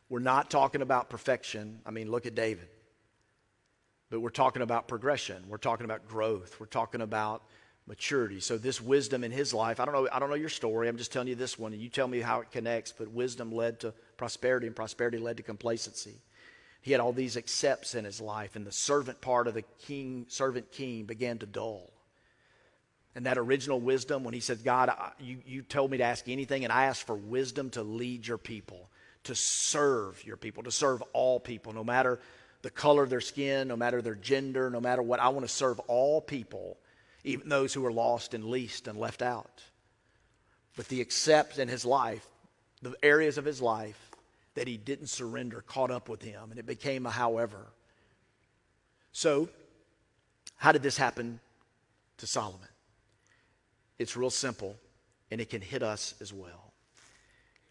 We're 0.09 0.19
not 0.19 0.49
talking 0.49 0.81
about 0.81 1.09
perfection. 1.09 1.81
I 1.85 1.91
mean, 1.91 2.09
look 2.09 2.25
at 2.25 2.33
David. 2.33 2.69
But 4.09 4.21
we're 4.21 4.29
talking 4.29 4.61
about 4.61 4.87
progression. 4.87 5.43
We're 5.47 5.57
talking 5.57 5.85
about 5.85 6.07
growth. 6.07 6.59
We're 6.59 6.65
talking 6.65 7.01
about 7.01 7.43
maturity. 7.87 8.39
So 8.39 8.57
this 8.57 8.81
wisdom 8.81 9.23
in 9.23 9.31
his 9.31 9.53
life, 9.53 9.79
I 9.79 9.85
don't 9.85 9.93
know, 9.93 10.07
I 10.11 10.19
don't 10.19 10.29
know 10.29 10.35
your 10.35 10.49
story. 10.49 10.87
I'm 10.87 10.97
just 10.97 11.11
telling 11.11 11.27
you 11.27 11.35
this 11.35 11.59
one, 11.59 11.73
and 11.73 11.81
you 11.81 11.89
tell 11.89 12.07
me 12.07 12.21
how 12.21 12.41
it 12.41 12.51
connects, 12.51 12.91
but 12.91 13.09
wisdom 13.11 13.51
led 13.51 13.79
to 13.81 13.93
prosperity, 14.17 14.67
and 14.67 14.75
prosperity 14.75 15.17
led 15.17 15.37
to 15.37 15.43
complacency. 15.43 16.15
He 16.87 16.93
had 16.93 17.01
all 17.01 17.11
these 17.11 17.35
accepts 17.35 17.95
in 17.95 18.05
his 18.05 18.21
life, 18.21 18.55
and 18.55 18.65
the 18.65 18.71
servant 18.71 19.19
part 19.19 19.49
of 19.49 19.53
the 19.53 19.63
king, 19.87 20.25
servant 20.29 20.71
king 20.71 21.03
began 21.03 21.37
to 21.39 21.45
dull. 21.45 21.91
And 23.13 23.25
that 23.25 23.37
original 23.37 23.81
wisdom, 23.81 24.23
when 24.23 24.33
he 24.33 24.39
said, 24.39 24.63
God, 24.63 24.89
you, 25.19 25.39
you 25.45 25.63
told 25.63 25.91
me 25.91 25.97
to 25.97 26.05
ask 26.05 26.29
anything, 26.29 26.63
and 26.63 26.71
I 26.71 26.85
asked 26.85 27.05
for 27.05 27.17
wisdom 27.17 27.71
to 27.71 27.83
lead 27.83 28.25
your 28.25 28.37
people, 28.37 28.89
to 29.25 29.35
serve 29.35 30.23
your 30.25 30.37
people, 30.37 30.63
to 30.63 30.71
serve 30.71 31.01
all 31.11 31.41
people, 31.41 31.73
no 31.73 31.83
matter 31.83 32.21
the 32.61 32.69
color 32.69 33.03
of 33.03 33.09
their 33.09 33.19
skin, 33.19 33.67
no 33.67 33.75
matter 33.75 34.01
their 34.01 34.15
gender, 34.15 34.69
no 34.69 34.79
matter 34.79 35.01
what. 35.01 35.19
I 35.19 35.27
want 35.27 35.45
to 35.45 35.53
serve 35.53 35.81
all 35.89 36.21
people, 36.21 36.77
even 37.25 37.49
those 37.49 37.73
who 37.73 37.85
are 37.85 37.91
lost 37.91 38.33
and 38.33 38.45
least 38.45 38.87
and 38.87 38.97
left 38.97 39.21
out. 39.21 39.61
But 40.77 40.87
the 40.87 41.01
accept 41.01 41.59
in 41.59 41.67
his 41.67 41.83
life, 41.83 42.25
the 42.81 42.95
areas 43.03 43.37
of 43.37 43.43
his 43.43 43.61
life 43.61 44.06
that 44.57 44.67
he 44.67 44.75
didn't 44.75 45.05
surrender 45.05 45.61
caught 45.61 45.91
up 45.91 46.09
with 46.09 46.23
him, 46.23 46.49
and 46.49 46.59
it 46.59 46.65
became 46.65 47.05
a 47.05 47.11
however. 47.11 47.67
So, 49.11 49.49
how 50.55 50.71
did 50.71 50.81
this 50.81 50.97
happen 50.97 51.39
to 52.17 52.25
Solomon? 52.25 52.67
It's 53.99 54.17
real 54.17 54.31
simple, 54.31 54.75
and 55.29 55.39
it 55.39 55.51
can 55.51 55.61
hit 55.61 55.83
us 55.83 56.15
as 56.21 56.33
well. 56.33 56.73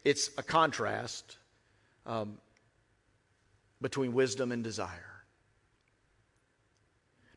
It's 0.04 0.30
a 0.38 0.44
contrast 0.44 1.38
um, 2.06 2.38
between 3.80 4.12
wisdom 4.12 4.52
and 4.52 4.62
desire. 4.62 5.24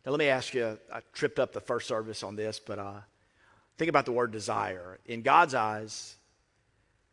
Now, 0.06 0.12
let 0.12 0.20
me 0.20 0.28
ask 0.28 0.54
you 0.54 0.78
I 0.94 1.00
tripped 1.14 1.40
up 1.40 1.54
the 1.54 1.62
first 1.62 1.88
service 1.88 2.22
on 2.22 2.36
this, 2.36 2.60
but 2.60 2.78
uh, 2.78 3.00
think 3.80 3.90
about 3.90 4.06
the 4.06 4.12
word 4.12 4.32
desire. 4.32 5.00
In 5.08 5.24
God's 5.24 5.56
eyes, 5.56 6.18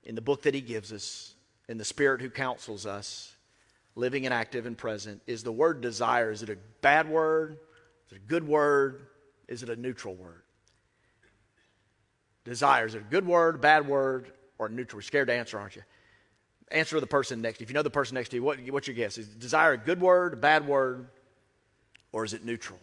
in 0.04 0.14
the 0.14 0.20
book 0.20 0.42
that 0.42 0.52
He 0.52 0.60
gives 0.60 0.92
us, 0.92 1.32
and 1.68 1.80
the 1.80 1.84
Spirit 1.84 2.20
who 2.20 2.30
counsels 2.30 2.86
us, 2.86 3.34
living 3.94 4.24
and 4.24 4.34
active 4.34 4.66
and 4.66 4.76
present, 4.76 5.22
is 5.26 5.42
the 5.42 5.52
word 5.52 5.80
desire. 5.80 6.30
Is 6.30 6.42
it 6.42 6.50
a 6.50 6.58
bad 6.80 7.08
word? 7.08 7.58
Is 8.06 8.12
it 8.12 8.16
a 8.16 8.28
good 8.28 8.46
word? 8.46 9.06
Is 9.48 9.62
it 9.62 9.68
a 9.68 9.76
neutral 9.76 10.14
word? 10.14 10.42
Desire. 12.44 12.86
Is 12.86 12.94
it 12.94 12.98
a 12.98 13.10
good 13.10 13.26
word, 13.26 13.60
bad 13.60 13.88
word, 13.88 14.30
or 14.58 14.68
neutral? 14.68 14.98
You're 14.98 15.02
scared 15.02 15.28
to 15.28 15.34
answer, 15.34 15.58
aren't 15.58 15.76
you? 15.76 15.82
Answer 16.70 16.98
the 17.00 17.06
person 17.06 17.40
next 17.42 17.58
to 17.58 17.62
you. 17.62 17.64
If 17.64 17.70
you 17.70 17.74
know 17.74 17.82
the 17.82 17.90
person 17.90 18.14
next 18.14 18.30
to 18.30 18.36
you, 18.36 18.42
what, 18.42 18.58
what's 18.70 18.86
your 18.86 18.96
guess? 18.96 19.18
Is 19.18 19.28
desire 19.28 19.72
a 19.72 19.78
good 19.78 20.00
word, 20.00 20.34
a 20.34 20.36
bad 20.36 20.66
word, 20.66 21.06
or 22.12 22.24
is 22.24 22.34
it 22.34 22.44
neutral? 22.44 22.78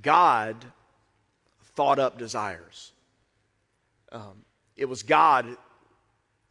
God 0.00 0.64
thought 1.74 1.98
up 1.98 2.18
desires. 2.18 2.92
Um, 4.12 4.44
it 4.76 4.88
was 4.88 5.02
God 5.02 5.56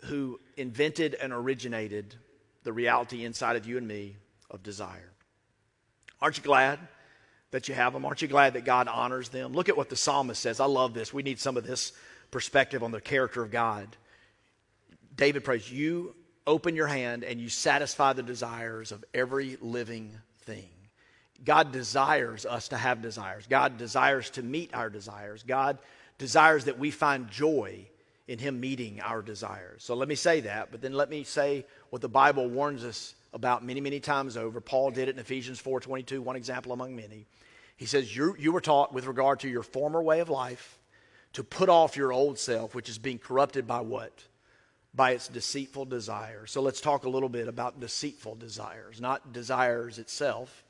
who 0.03 0.39
invented 0.57 1.15
and 1.15 1.33
originated 1.33 2.15
the 2.63 2.73
reality 2.73 3.25
inside 3.25 3.55
of 3.55 3.65
you 3.65 3.77
and 3.77 3.87
me 3.87 4.15
of 4.49 4.63
desire. 4.63 5.11
Aren't 6.21 6.37
you 6.37 6.43
glad 6.43 6.79
that 7.51 7.67
you 7.67 7.75
have 7.75 7.93
them? 7.93 8.05
Aren't 8.05 8.21
you 8.21 8.27
glad 8.27 8.53
that 8.53 8.65
God 8.65 8.87
honors 8.87 9.29
them? 9.29 9.53
Look 9.53 9.69
at 9.69 9.77
what 9.77 9.89
the 9.89 9.95
psalmist 9.95 10.41
says. 10.41 10.59
I 10.59 10.65
love 10.65 10.93
this. 10.93 11.13
We 11.13 11.23
need 11.23 11.39
some 11.39 11.57
of 11.57 11.65
this 11.65 11.93
perspective 12.31 12.83
on 12.83 12.91
the 12.91 13.01
character 13.01 13.41
of 13.41 13.51
God. 13.51 13.87
David 15.15 15.43
prays, 15.43 15.71
You 15.71 16.15
open 16.45 16.75
your 16.75 16.87
hand 16.87 17.23
and 17.23 17.39
you 17.39 17.49
satisfy 17.49 18.13
the 18.13 18.23
desires 18.23 18.91
of 18.91 19.03
every 19.13 19.57
living 19.61 20.11
thing. 20.41 20.69
God 21.43 21.71
desires 21.71 22.45
us 22.45 22.69
to 22.69 22.77
have 22.77 23.01
desires. 23.01 23.45
God 23.47 23.77
desires 23.77 24.29
to 24.31 24.43
meet 24.43 24.73
our 24.73 24.89
desires. 24.89 25.43
God 25.47 25.77
desires 26.17 26.65
that 26.65 26.77
we 26.77 26.91
find 26.91 27.29
joy 27.29 27.87
in 28.29 28.37
Him 28.37 28.59
meeting 28.59 29.01
our 29.01 29.23
desires. 29.23 29.83
So 29.83 29.95
let 29.95 30.07
me 30.07 30.13
say 30.13 30.41
that, 30.41 30.69
but 30.69 30.81
then 30.81 30.93
let 30.93 31.09
me 31.09 31.23
say 31.23 31.65
what 31.89 32.03
the 32.03 32.07
Bible 32.07 32.47
warns 32.47 32.85
us 32.85 33.15
about 33.33 33.65
many, 33.65 33.81
many 33.81 33.99
times 33.99 34.37
over. 34.37 34.61
Paul 34.61 34.91
did 34.91 35.09
it 35.09 35.15
in 35.15 35.19
Ephesians 35.19 35.59
4.22, 35.59 36.19
one 36.19 36.35
example 36.35 36.71
among 36.71 36.95
many. 36.95 37.25
He 37.75 37.87
says, 37.87 38.15
you, 38.15 38.35
you 38.37 38.51
were 38.51 38.61
taught 38.61 38.93
with 38.93 39.07
regard 39.07 39.39
to 39.39 39.49
your 39.49 39.63
former 39.63 40.03
way 40.03 40.19
of 40.19 40.29
life 40.29 40.77
to 41.33 41.43
put 41.43 41.69
off 41.69 41.97
your 41.97 42.13
old 42.13 42.37
self, 42.37 42.75
which 42.75 42.87
is 42.87 42.99
being 42.99 43.17
corrupted 43.17 43.65
by 43.65 43.81
what? 43.81 44.23
By 44.93 45.11
its 45.11 45.27
deceitful 45.27 45.85
desires. 45.85 46.51
So 46.51 46.61
let's 46.61 46.81
talk 46.81 47.05
a 47.05 47.09
little 47.09 47.29
bit 47.29 47.47
about 47.47 47.79
deceitful 47.79 48.35
desires, 48.35 49.01
not 49.01 49.33
desires 49.33 49.97
itself. 49.97 50.63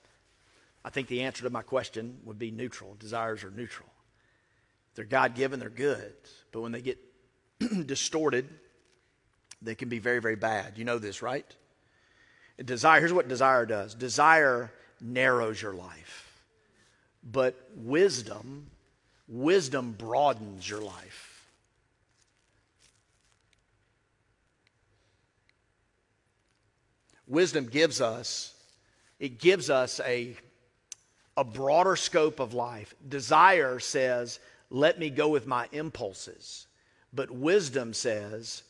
I 0.86 0.92
think 0.92 1.10
the 1.10 1.24
answer 1.24 1.44
to 1.44 1.50
my 1.50 1.62
question 1.62 2.20
would 2.24 2.40
be 2.40 2.52
neutral. 2.52 2.96
Desires 3.00 3.44
are 3.44 3.52
neutral. 3.52 3.90
they're 4.96 5.04
God 5.04 5.36
given, 5.36 5.60
they're 5.60 5.70
good. 5.70 6.14
But 6.54 6.62
when 6.62 6.72
they 6.72 6.82
get 6.82 7.00
distorted, 7.86 8.48
they 9.62 9.76
can 9.76 9.90
be 9.90 10.00
very, 10.00 10.20
very 10.20 10.36
bad. 10.36 10.78
You 10.78 10.86
know 10.86 11.00
this, 11.00 11.22
right? 11.22 11.46
Desire, 12.64 13.00
here's 13.00 13.14
what 13.14 13.28
desire 13.28 13.66
does 13.66 13.94
desire 13.94 14.72
narrows 15.02 15.62
your 15.62 15.74
life, 15.74 16.32
but 17.24 17.56
wisdom, 17.76 18.68
wisdom 19.28 19.96
broadens 19.98 20.70
your 20.70 20.82
life. 20.82 21.48
Wisdom 27.28 27.68
gives 27.68 28.02
us, 28.02 28.56
it 29.20 29.40
gives 29.40 29.70
us 29.70 30.02
a, 30.04 30.36
a 31.38 31.44
broader 31.44 31.96
scope 31.96 32.40
of 32.40 32.56
life. 32.56 32.96
Desire 33.08 33.80
says, 33.80 34.40
let 34.72 34.98
me 35.00 35.12
go 35.12 35.30
with 35.30 35.46
my 35.46 35.68
impulses. 35.72 36.66
But 37.14 37.32
wisdom 37.32 37.94
says, 37.94 38.64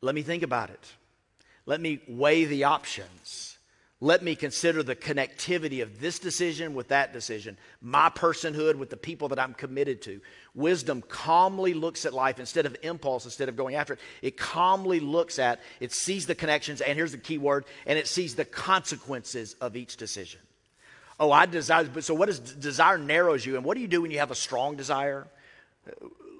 let 0.00 0.14
me 0.14 0.22
think 0.22 0.42
about 0.42 0.70
it. 0.70 0.92
Let 1.66 1.80
me 1.80 2.00
weigh 2.08 2.46
the 2.46 2.64
options. 2.64 3.58
Let 4.00 4.22
me 4.22 4.36
consider 4.36 4.84
the 4.84 4.94
connectivity 4.94 5.82
of 5.82 6.00
this 6.00 6.20
decision 6.20 6.72
with 6.74 6.88
that 6.88 7.12
decision, 7.12 7.58
my 7.82 8.10
personhood 8.10 8.76
with 8.76 8.90
the 8.90 8.96
people 8.96 9.28
that 9.28 9.40
I'm 9.40 9.54
committed 9.54 10.02
to. 10.02 10.20
Wisdom 10.54 11.02
calmly 11.02 11.74
looks 11.74 12.06
at 12.06 12.14
life 12.14 12.38
instead 12.38 12.64
of 12.64 12.76
impulse, 12.82 13.24
instead 13.24 13.48
of 13.48 13.56
going 13.56 13.74
after 13.74 13.94
it. 13.94 14.00
It 14.22 14.36
calmly 14.36 15.00
looks 15.00 15.40
at, 15.40 15.60
it 15.80 15.92
sees 15.92 16.26
the 16.26 16.36
connections, 16.36 16.80
and 16.80 16.96
here's 16.96 17.10
the 17.10 17.18
key 17.18 17.38
word, 17.38 17.64
and 17.86 17.98
it 17.98 18.06
sees 18.06 18.36
the 18.36 18.44
consequences 18.44 19.54
of 19.60 19.76
each 19.76 19.96
decision. 19.96 20.40
Oh, 21.18 21.32
I 21.32 21.46
desire, 21.46 21.84
but 21.92 22.04
so 22.04 22.14
what 22.14 22.28
desire 22.60 22.98
narrows 22.98 23.44
you, 23.44 23.56
and 23.56 23.64
what 23.64 23.74
do 23.74 23.80
you 23.80 23.88
do 23.88 24.00
when 24.00 24.12
you 24.12 24.20
have 24.20 24.30
a 24.30 24.36
strong 24.36 24.76
desire? 24.76 25.26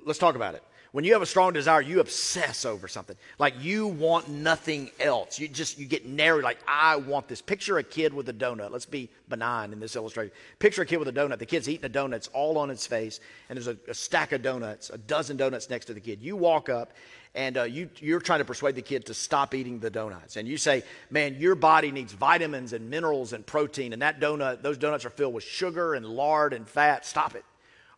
Let's 0.07 0.21
talk 0.21 0.37
about 0.37 0.55
it. 0.55 0.63
When 0.99 1.05
you 1.05 1.13
have 1.13 1.23
a 1.23 1.27
strong 1.27 1.53
desire, 1.53 1.81
you 1.81 2.01
obsess 2.01 2.65
over 2.65 2.89
something. 2.89 3.15
Like 3.39 3.55
you 3.61 3.87
want 3.87 4.29
nothing 4.29 4.91
else. 4.99 5.39
You 5.39 5.47
just 5.47 5.79
you 5.79 5.87
get 5.87 6.07
narrow. 6.07 6.41
Like 6.41 6.59
I 6.67 6.97
want 6.97 7.29
this. 7.29 7.41
Picture 7.41 7.79
a 7.79 7.85
kid 7.85 8.13
with 8.13 8.29
a 8.29 8.33
donut. 8.33 8.73
Let's 8.73 8.85
be 8.85 9.09
benign 9.29 9.73
in 9.73 9.79
this 9.79 9.95
illustration. 9.95 10.35
Picture 10.59 10.83
a 10.83 10.87
kid 10.87 10.97
with 10.97 11.07
a 11.07 11.13
donut. 11.13 11.39
The 11.39 11.47
kid's 11.47 11.69
eating 11.69 11.85
a 11.85 11.89
donut. 11.89 12.15
It's 12.15 12.27
all 12.33 12.59
on 12.59 12.69
its 12.69 12.85
face, 12.85 13.21
and 13.49 13.57
there's 13.57 13.69
a, 13.69 13.77
a 13.87 13.95
stack 13.95 14.33
of 14.33 14.43
donuts, 14.43 14.91
a 14.91 14.99
dozen 14.99 15.37
donuts 15.37 15.71
next 15.71 15.85
to 15.85 15.95
the 15.95 16.01
kid. 16.01 16.21
You 16.21 16.35
walk 16.35 16.69
up, 16.69 16.95
and 17.33 17.59
uh, 17.59 17.63
you, 17.63 17.89
you're 17.99 18.19
trying 18.19 18.41
to 18.41 18.45
persuade 18.45 18.75
the 18.75 18.83
kid 18.83 19.07
to 19.07 19.15
stop 19.15 19.55
eating 19.55 19.79
the 19.79 19.91
donuts. 19.91 20.35
And 20.35 20.49
you 20.49 20.57
say, 20.57 20.83
man, 21.11 21.37
your 21.39 21.55
body 21.55 21.93
needs 21.93 22.13
vitamins 22.13 22.73
and 22.73 22.91
minerals 22.91 23.35
and 23.35 23.47
protein, 23.47 23.93
and 23.93 24.03
that 24.03 24.19
donut, 24.19 24.63
those 24.63 24.79
donuts 24.79 25.05
are 25.05 25.11
filled 25.11 25.35
with 25.35 25.45
sugar 25.45 25.95
and 25.95 26.05
lard 26.05 26.53
and 26.53 26.69
fat. 26.69 27.07
Stop 27.07 27.37
it. 27.37 27.45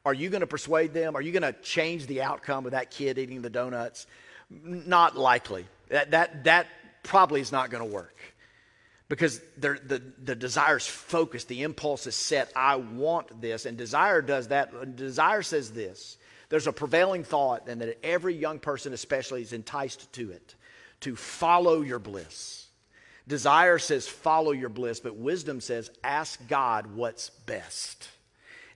Are 0.04 0.14
you 0.14 0.30
going 0.30 0.40
to 0.40 0.46
persuade 0.46 0.94
them? 0.94 1.16
Are 1.16 1.20
you 1.20 1.32
going 1.32 1.42
to 1.42 1.52
change 1.60 2.06
the 2.06 2.22
outcome 2.22 2.64
of 2.66 2.72
that 2.72 2.90
kid 2.90 3.18
eating 3.18 3.42
the 3.42 3.50
donuts? 3.50 4.06
Not 4.50 5.16
likely. 5.16 5.66
That, 5.88 6.12
that, 6.12 6.44
that 6.44 6.66
probably 7.02 7.40
is 7.40 7.52
not 7.52 7.70
going 7.70 7.86
to 7.86 7.94
work 7.94 8.16
because 9.08 9.40
the, 9.58 10.02
the 10.22 10.34
desire 10.34 10.76
is 10.76 10.86
focused, 10.86 11.48
the 11.48 11.62
impulse 11.62 12.06
is 12.06 12.14
set. 12.14 12.52
I 12.54 12.76
want 12.76 13.40
this. 13.40 13.66
And 13.66 13.76
desire 13.76 14.22
does 14.22 14.48
that. 14.48 14.96
Desire 14.96 15.42
says 15.42 15.72
this 15.72 16.16
there's 16.50 16.66
a 16.66 16.72
prevailing 16.72 17.24
thought, 17.24 17.68
and 17.68 17.80
that 17.80 18.04
every 18.04 18.34
young 18.34 18.58
person, 18.58 18.92
especially, 18.92 19.42
is 19.42 19.52
enticed 19.52 20.12
to 20.14 20.32
it 20.32 20.54
to 21.00 21.16
follow 21.16 21.80
your 21.80 21.98
bliss. 21.98 22.66
Desire 23.26 23.78
says, 23.78 24.08
follow 24.08 24.50
your 24.50 24.68
bliss, 24.68 25.00
but 25.00 25.16
wisdom 25.16 25.60
says, 25.60 25.90
ask 26.02 26.46
God 26.48 26.94
what's 26.96 27.30
best. 27.30 28.08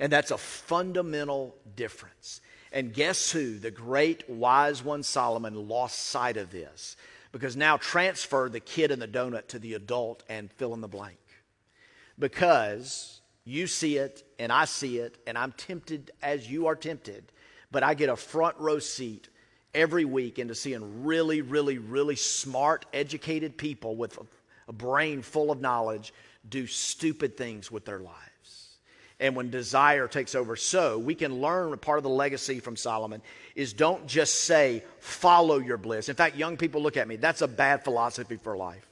And 0.00 0.12
that's 0.12 0.30
a 0.30 0.38
fundamental 0.38 1.54
difference. 1.76 2.40
And 2.72 2.92
guess 2.92 3.30
who? 3.30 3.58
The 3.58 3.70
great 3.70 4.28
wise 4.28 4.82
one 4.82 5.02
Solomon 5.02 5.68
lost 5.68 5.98
sight 5.98 6.36
of 6.36 6.50
this 6.50 6.96
because 7.30 7.56
now 7.56 7.76
transfer 7.76 8.48
the 8.48 8.60
kid 8.60 8.90
and 8.90 9.00
the 9.00 9.08
donut 9.08 9.48
to 9.48 9.58
the 9.58 9.74
adult 9.74 10.22
and 10.28 10.50
fill 10.52 10.74
in 10.74 10.80
the 10.80 10.88
blank. 10.88 11.18
Because 12.18 13.20
you 13.44 13.66
see 13.66 13.96
it 13.96 14.24
and 14.38 14.52
I 14.52 14.64
see 14.64 14.98
it 14.98 15.18
and 15.26 15.38
I'm 15.38 15.52
tempted 15.52 16.10
as 16.22 16.50
you 16.50 16.66
are 16.66 16.76
tempted, 16.76 17.30
but 17.70 17.82
I 17.82 17.94
get 17.94 18.08
a 18.08 18.16
front 18.16 18.56
row 18.58 18.80
seat 18.80 19.28
every 19.74 20.04
week 20.04 20.38
into 20.38 20.54
seeing 20.54 21.04
really, 21.04 21.42
really, 21.42 21.78
really 21.78 22.16
smart, 22.16 22.86
educated 22.92 23.56
people 23.56 23.96
with 23.96 24.18
a 24.68 24.72
brain 24.72 25.22
full 25.22 25.50
of 25.50 25.60
knowledge 25.60 26.12
do 26.48 26.66
stupid 26.66 27.36
things 27.36 27.70
with 27.70 27.84
their 27.84 28.00
lives 28.00 28.33
and 29.20 29.36
when 29.36 29.50
desire 29.50 30.08
takes 30.08 30.34
over. 30.34 30.56
So 30.56 30.98
we 30.98 31.14
can 31.14 31.40
learn 31.40 31.76
part 31.78 31.98
of 31.98 32.02
the 32.02 32.10
legacy 32.10 32.60
from 32.60 32.76
Solomon 32.76 33.22
is 33.54 33.72
don't 33.72 34.06
just 34.06 34.44
say, 34.44 34.82
follow 34.98 35.58
your 35.58 35.76
bliss. 35.76 36.08
In 36.08 36.16
fact, 36.16 36.36
young 36.36 36.56
people 36.56 36.82
look 36.82 36.96
at 36.96 37.06
me, 37.06 37.16
that's 37.16 37.42
a 37.42 37.48
bad 37.48 37.84
philosophy 37.84 38.36
for 38.36 38.56
life. 38.56 38.86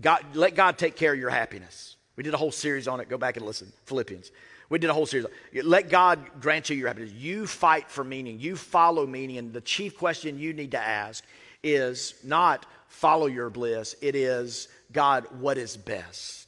God, 0.00 0.22
let 0.34 0.54
God 0.54 0.76
take 0.76 0.96
care 0.96 1.14
of 1.14 1.18
your 1.18 1.30
happiness. 1.30 1.96
We 2.16 2.22
did 2.22 2.34
a 2.34 2.36
whole 2.38 2.52
series 2.52 2.88
on 2.88 3.00
it. 3.00 3.08
Go 3.08 3.18
back 3.18 3.36
and 3.36 3.46
listen. 3.46 3.72
Philippians. 3.86 4.30
We 4.68 4.78
did 4.78 4.90
a 4.90 4.94
whole 4.94 5.06
series. 5.06 5.26
Let 5.62 5.90
God 5.90 6.40
grant 6.40 6.68
you 6.68 6.76
your 6.76 6.88
happiness. 6.88 7.12
You 7.12 7.46
fight 7.46 7.88
for 7.88 8.02
meaning. 8.02 8.40
You 8.40 8.56
follow 8.56 9.06
meaning. 9.06 9.38
And 9.38 9.52
the 9.52 9.60
chief 9.60 9.96
question 9.96 10.38
you 10.38 10.52
need 10.52 10.72
to 10.72 10.80
ask 10.80 11.24
is 11.62 12.14
not 12.24 12.66
follow 12.88 13.26
your 13.26 13.48
bliss. 13.48 13.94
It 14.02 14.14
is, 14.14 14.68
God, 14.92 15.26
what 15.38 15.56
is 15.56 15.76
best? 15.76 16.45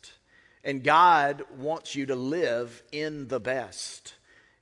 And 0.64 0.83
God 0.83 1.42
wants 1.57 1.94
you 1.94 2.07
to 2.07 2.16
live 2.16 2.83
in 2.92 3.29
the 3.29 3.40
best. 3.40 4.14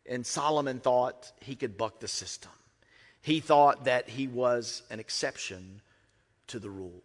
And 0.08 0.24
Solomon 0.24 0.80
thought 0.80 1.32
he 1.40 1.54
could 1.54 1.76
buck 1.76 2.00
the 2.00 2.08
system. 2.08 2.52
He 3.22 3.40
thought 3.40 3.86
that 3.86 4.08
he 4.08 4.28
was 4.28 4.82
an 4.90 5.00
exception 5.00 5.80
to 6.48 6.58
the 6.58 6.70
rule. 6.70 7.02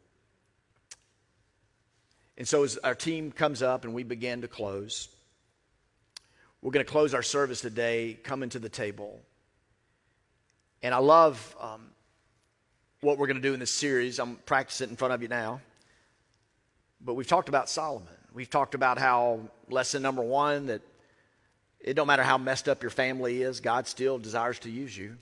And 2.37 2.47
so, 2.47 2.63
as 2.63 2.77
our 2.77 2.95
team 2.95 3.31
comes 3.31 3.61
up 3.61 3.83
and 3.85 3.93
we 3.93 4.03
begin 4.03 4.41
to 4.41 4.47
close, 4.47 5.09
we're 6.61 6.71
going 6.71 6.85
to 6.85 6.91
close 6.91 7.13
our 7.13 7.23
service 7.23 7.61
today 7.61 8.17
coming 8.23 8.49
to 8.49 8.59
the 8.59 8.69
table. 8.69 9.19
And 10.83 10.93
I 10.93 10.99
love 10.99 11.55
um, 11.59 11.89
what 13.01 13.17
we're 13.17 13.27
going 13.27 13.37
to 13.37 13.41
do 13.41 13.53
in 13.53 13.59
this 13.59 13.71
series. 13.71 14.19
I'm 14.19 14.35
practicing 14.45 14.89
in 14.89 14.95
front 14.95 15.13
of 15.13 15.21
you 15.21 15.27
now. 15.27 15.61
But 17.03 17.15
we've 17.15 17.27
talked 17.27 17.49
about 17.49 17.67
Solomon. 17.67 18.07
We've 18.33 18.49
talked 18.49 18.75
about 18.75 18.97
how 18.97 19.41
lesson 19.69 20.01
number 20.01 20.21
one 20.21 20.67
that 20.67 20.81
it 21.79 21.95
don't 21.95 22.07
matter 22.07 22.23
how 22.23 22.37
messed 22.37 22.69
up 22.69 22.81
your 22.81 22.91
family 22.91 23.41
is, 23.41 23.59
God 23.59 23.87
still 23.87 24.17
desires 24.17 24.59
to 24.59 24.69
use 24.69 24.95
you. 24.95 25.17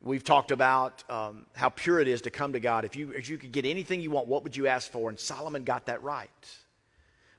We've 0.00 0.22
talked 0.22 0.52
about 0.52 1.02
um, 1.10 1.46
how 1.54 1.70
pure 1.70 1.98
it 1.98 2.06
is 2.06 2.22
to 2.22 2.30
come 2.30 2.52
to 2.52 2.60
God. 2.60 2.84
If 2.84 2.94
you, 2.94 3.10
if 3.10 3.28
you 3.28 3.36
could 3.36 3.50
get 3.50 3.64
anything 3.64 4.00
you 4.00 4.10
want, 4.10 4.28
what 4.28 4.44
would 4.44 4.56
you 4.56 4.68
ask 4.68 4.90
for? 4.92 5.08
And 5.10 5.18
Solomon 5.18 5.64
got 5.64 5.86
that 5.86 6.02
right. 6.04 6.30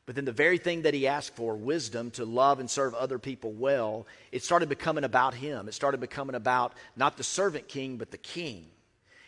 But 0.05 0.15
then 0.15 0.25
the 0.25 0.33
very 0.33 0.57
thing 0.57 0.81
that 0.81 0.93
he 0.93 1.07
asked 1.07 1.35
for, 1.35 1.55
wisdom 1.55 2.11
to 2.11 2.25
love 2.25 2.59
and 2.59 2.69
serve 2.69 2.95
other 2.95 3.19
people 3.19 3.53
well, 3.53 4.07
it 4.31 4.43
started 4.43 4.67
becoming 4.67 5.05
about 5.05 5.35
him. 5.35 5.69
It 5.69 5.73
started 5.73 6.01
becoming 6.01 6.35
about 6.35 6.73
not 6.97 7.15
the 7.15 7.23
servant 7.23 7.69
king, 7.69 7.95
but 7.95 8.11
the 8.11 8.17
king. 8.17 8.65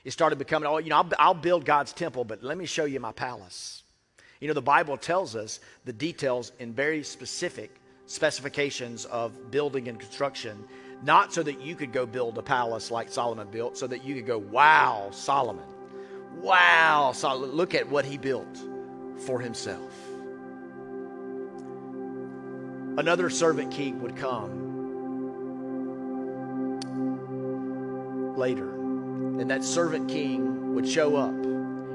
It 0.03 0.11
started 0.11 0.39
becoming, 0.39 0.67
oh, 0.67 0.79
you 0.79 0.89
know, 0.89 0.97
I'll, 0.97 1.09
I'll 1.19 1.33
build 1.35 1.63
God's 1.63 1.93
temple, 1.93 2.25
but 2.25 2.43
let 2.43 2.57
me 2.57 2.65
show 2.65 2.85
you 2.85 2.99
my 2.99 3.11
palace. 3.11 3.80
You 4.41 4.47
know, 4.47 4.55
the 4.55 4.61
Bible 4.61 4.97
tells 4.97 5.35
us 5.35 5.59
the 5.85 5.93
details 5.93 6.51
in 6.59 6.73
very 6.73 7.03
specific 7.03 7.75
specifications 8.07 9.05
of 9.05 9.51
building 9.51 9.87
and 9.87 9.99
construction, 9.99 10.65
not 11.03 11.31
so 11.31 11.43
that 11.43 11.61
you 11.61 11.75
could 11.75 11.93
go 11.93 12.07
build 12.07 12.37
a 12.39 12.41
palace 12.41 12.91
like 12.91 13.09
Solomon 13.09 13.49
built, 13.49 13.77
so 13.77 13.87
that 13.87 14.03
you 14.03 14.15
could 14.15 14.25
go, 14.25 14.39
wow, 14.39 15.09
Solomon. 15.11 15.63
Wow, 16.37 17.11
Solomon. 17.13 17.51
Look 17.51 17.75
at 17.75 17.87
what 17.87 18.03
he 18.03 18.17
built 18.17 18.57
for 19.25 19.39
himself. 19.39 19.93
Another 22.97 23.29
servant 23.29 23.71
king 23.71 24.01
would 24.01 24.17
come 24.17 24.69
later, 28.35 28.71
and 28.71 29.49
that 29.51 29.63
servant 29.63 30.09
king 30.09 30.73
would 30.73 30.87
show 30.87 31.15
up 31.15 31.50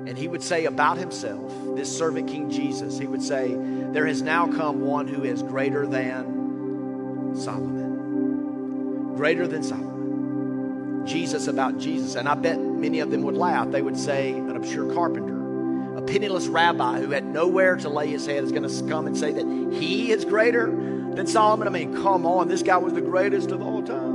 and 0.07 0.17
he 0.17 0.29
would 0.29 0.43
say 0.43 0.67
about 0.67 0.99
himself, 0.99 1.53
this 1.75 1.97
servant 1.97 2.29
King 2.29 2.49
Jesus, 2.49 2.99
he 2.99 3.07
would 3.07 3.23
say, 3.23 3.57
There 3.57 4.07
has 4.07 4.23
now 4.23 4.47
come 4.47 4.81
one 4.81 5.09
who 5.09 5.25
is 5.25 5.43
greater 5.43 5.85
than 5.87 7.35
Solomon. 7.37 9.17
Greater 9.17 9.49
than 9.49 9.65
Solomon. 9.65 11.05
Jesus 11.07 11.49
about 11.49 11.79
Jesus. 11.79 12.15
And 12.15 12.29
I 12.29 12.35
bet 12.35 12.61
many 12.61 13.01
of 13.01 13.11
them 13.11 13.23
would 13.23 13.37
laugh. 13.37 13.71
They 13.71 13.83
would 13.83 13.99
say, 13.99 14.31
An 14.33 14.55
obscure 14.57 14.95
carpenter, 14.95 15.99
a 15.99 16.03
penniless 16.03 16.47
rabbi 16.47 17.01
who 17.01 17.11
had 17.11 17.25
nowhere 17.25 17.75
to 17.77 17.89
lay 17.89 18.07
his 18.09 18.27
head 18.27 18.45
is 18.45 18.53
going 18.53 18.69
to 18.69 18.89
come 18.89 19.09
and 19.09 19.19
say 19.19 19.33
that 19.33 19.45
he 19.73 20.13
is 20.13 20.25
greater 20.25 20.67
than 20.67 21.27
Solomon. 21.27 21.67
I 21.67 21.73
mean, 21.73 21.97
come 21.97 22.27
on, 22.27 22.47
this 22.47 22.63
guy 22.63 22.77
was 22.77 22.93
the 22.93 23.01
greatest 23.01 23.51
of 23.51 23.61
all 23.61 23.83
time. 23.83 24.15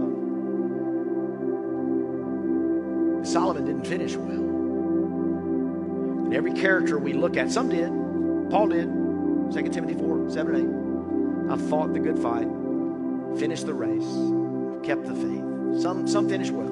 Solomon 3.26 3.66
didn't 3.66 3.88
finish 3.88 4.16
well. 4.16 4.51
And 6.32 6.38
every 6.38 6.54
character 6.54 6.98
we 6.98 7.12
look 7.12 7.36
at, 7.36 7.52
some 7.52 7.68
did. 7.68 7.90
Paul 8.50 8.70
did. 8.70 8.88
2 9.54 9.70
Timothy 9.70 9.96
4, 9.96 10.30
7 10.30 10.56
and 10.56 11.50
8. 11.50 11.54
I 11.54 11.70
fought 11.70 11.92
the 11.92 12.00
good 12.00 12.18
fight, 12.20 12.48
finished 13.38 13.66
the 13.66 13.74
race, 13.74 14.08
kept 14.82 15.06
the 15.06 15.14
faith. 15.14 15.82
Some, 15.82 16.08
some 16.08 16.30
finish 16.30 16.50
well, 16.50 16.70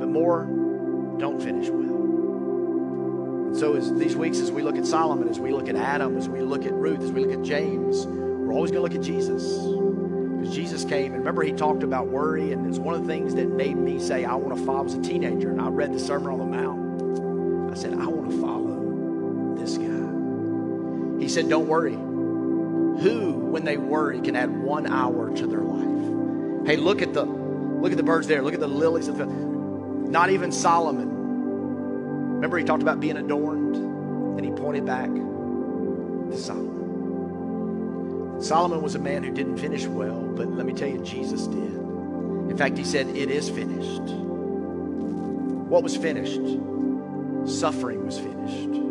but 0.00 0.08
more 0.08 0.46
don't 1.20 1.40
finish 1.40 1.68
well. 1.68 1.94
And 3.46 3.56
so, 3.56 3.76
as 3.76 3.94
these 3.94 4.16
weeks, 4.16 4.40
as 4.40 4.50
we 4.50 4.62
look 4.62 4.76
at 4.76 4.84
Solomon, 4.84 5.28
as 5.28 5.38
we 5.38 5.52
look 5.52 5.68
at 5.68 5.76
Adam, 5.76 6.16
as 6.16 6.28
we 6.28 6.40
look 6.40 6.66
at 6.66 6.72
Ruth, 6.72 7.02
as 7.02 7.12
we 7.12 7.24
look 7.24 7.38
at 7.38 7.44
James, 7.44 8.04
we're 8.04 8.52
always 8.52 8.72
going 8.72 8.84
to 8.84 8.92
look 8.92 9.00
at 9.00 9.06
Jesus. 9.06 9.44
Because 10.40 10.52
Jesus 10.52 10.84
came, 10.84 11.12
and 11.12 11.20
remember, 11.20 11.44
he 11.44 11.52
talked 11.52 11.84
about 11.84 12.08
worry, 12.08 12.50
and 12.50 12.66
it's 12.66 12.80
one 12.80 12.96
of 12.96 13.02
the 13.02 13.06
things 13.06 13.36
that 13.36 13.48
made 13.48 13.76
me 13.76 14.00
say, 14.00 14.24
I 14.24 14.34
want 14.34 14.58
to 14.58 14.66
follow. 14.66 14.80
I 14.80 14.82
was 14.82 14.94
a 14.94 15.02
teenager, 15.02 15.52
and 15.52 15.60
I 15.60 15.68
read 15.68 15.92
the 15.92 16.00
Sermon 16.00 16.32
on 16.32 16.38
the 16.38 16.44
Mount. 16.46 16.80
I 17.70 17.74
said, 17.74 17.94
I 17.94 18.09
said, 21.30 21.48
Don't 21.48 21.66
worry. 21.66 21.94
Who, 21.94 23.32
when 23.32 23.64
they 23.64 23.78
worry, 23.78 24.20
can 24.20 24.36
add 24.36 24.50
one 24.62 24.86
hour 24.86 25.34
to 25.34 25.46
their 25.46 25.62
life? 25.62 26.66
Hey, 26.66 26.76
look 26.76 27.00
at 27.00 27.14
the 27.14 27.24
look 27.24 27.92
at 27.92 27.96
the 27.96 28.02
birds 28.02 28.26
there. 28.26 28.42
Look 28.42 28.52
at 28.54 28.60
the 28.60 28.68
lilies 28.68 29.08
of 29.08 29.16
the 29.16 29.24
not 29.26 30.30
even 30.30 30.52
Solomon. 30.52 31.08
Remember, 32.34 32.58
he 32.58 32.64
talked 32.64 32.82
about 32.82 33.00
being 33.00 33.16
adorned. 33.16 33.76
and 33.76 34.44
he 34.44 34.50
pointed 34.52 34.84
back 34.86 35.08
to 35.08 36.36
Solomon. 36.36 36.70
Solomon 38.42 38.80
was 38.82 38.94
a 38.94 38.98
man 38.98 39.22
who 39.22 39.30
didn't 39.32 39.58
finish 39.58 39.86
well, 39.86 40.20
but 40.22 40.48
let 40.48 40.64
me 40.64 40.72
tell 40.72 40.88
you, 40.88 41.02
Jesus 41.04 41.46
did. 41.46 41.74
In 42.50 42.56
fact, 42.56 42.78
he 42.78 42.84
said, 42.84 43.08
It 43.08 43.30
is 43.30 43.48
finished. 43.48 44.02
What 45.68 45.82
was 45.82 45.96
finished? 45.96 46.40
Suffering 47.46 48.04
was 48.04 48.18
finished. 48.18 48.89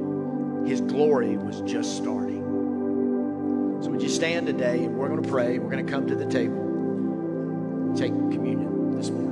His 0.69 0.81
glory 0.81 1.35
was 1.35 1.61
just 1.61 1.97
starting. 1.97 2.43
So, 3.81 3.89
would 3.89 4.03
you 4.03 4.07
stand 4.07 4.45
today 4.45 4.83
and 4.83 4.95
we're 4.95 5.07
going 5.07 5.23
to 5.23 5.27
pray? 5.27 5.57
We're 5.57 5.71
going 5.71 5.83
to 5.83 5.91
come 5.91 6.05
to 6.05 6.13
the 6.13 6.27
table, 6.27 7.95
take 7.97 8.11
communion 8.11 8.95
this 8.95 9.09
morning. 9.09 9.28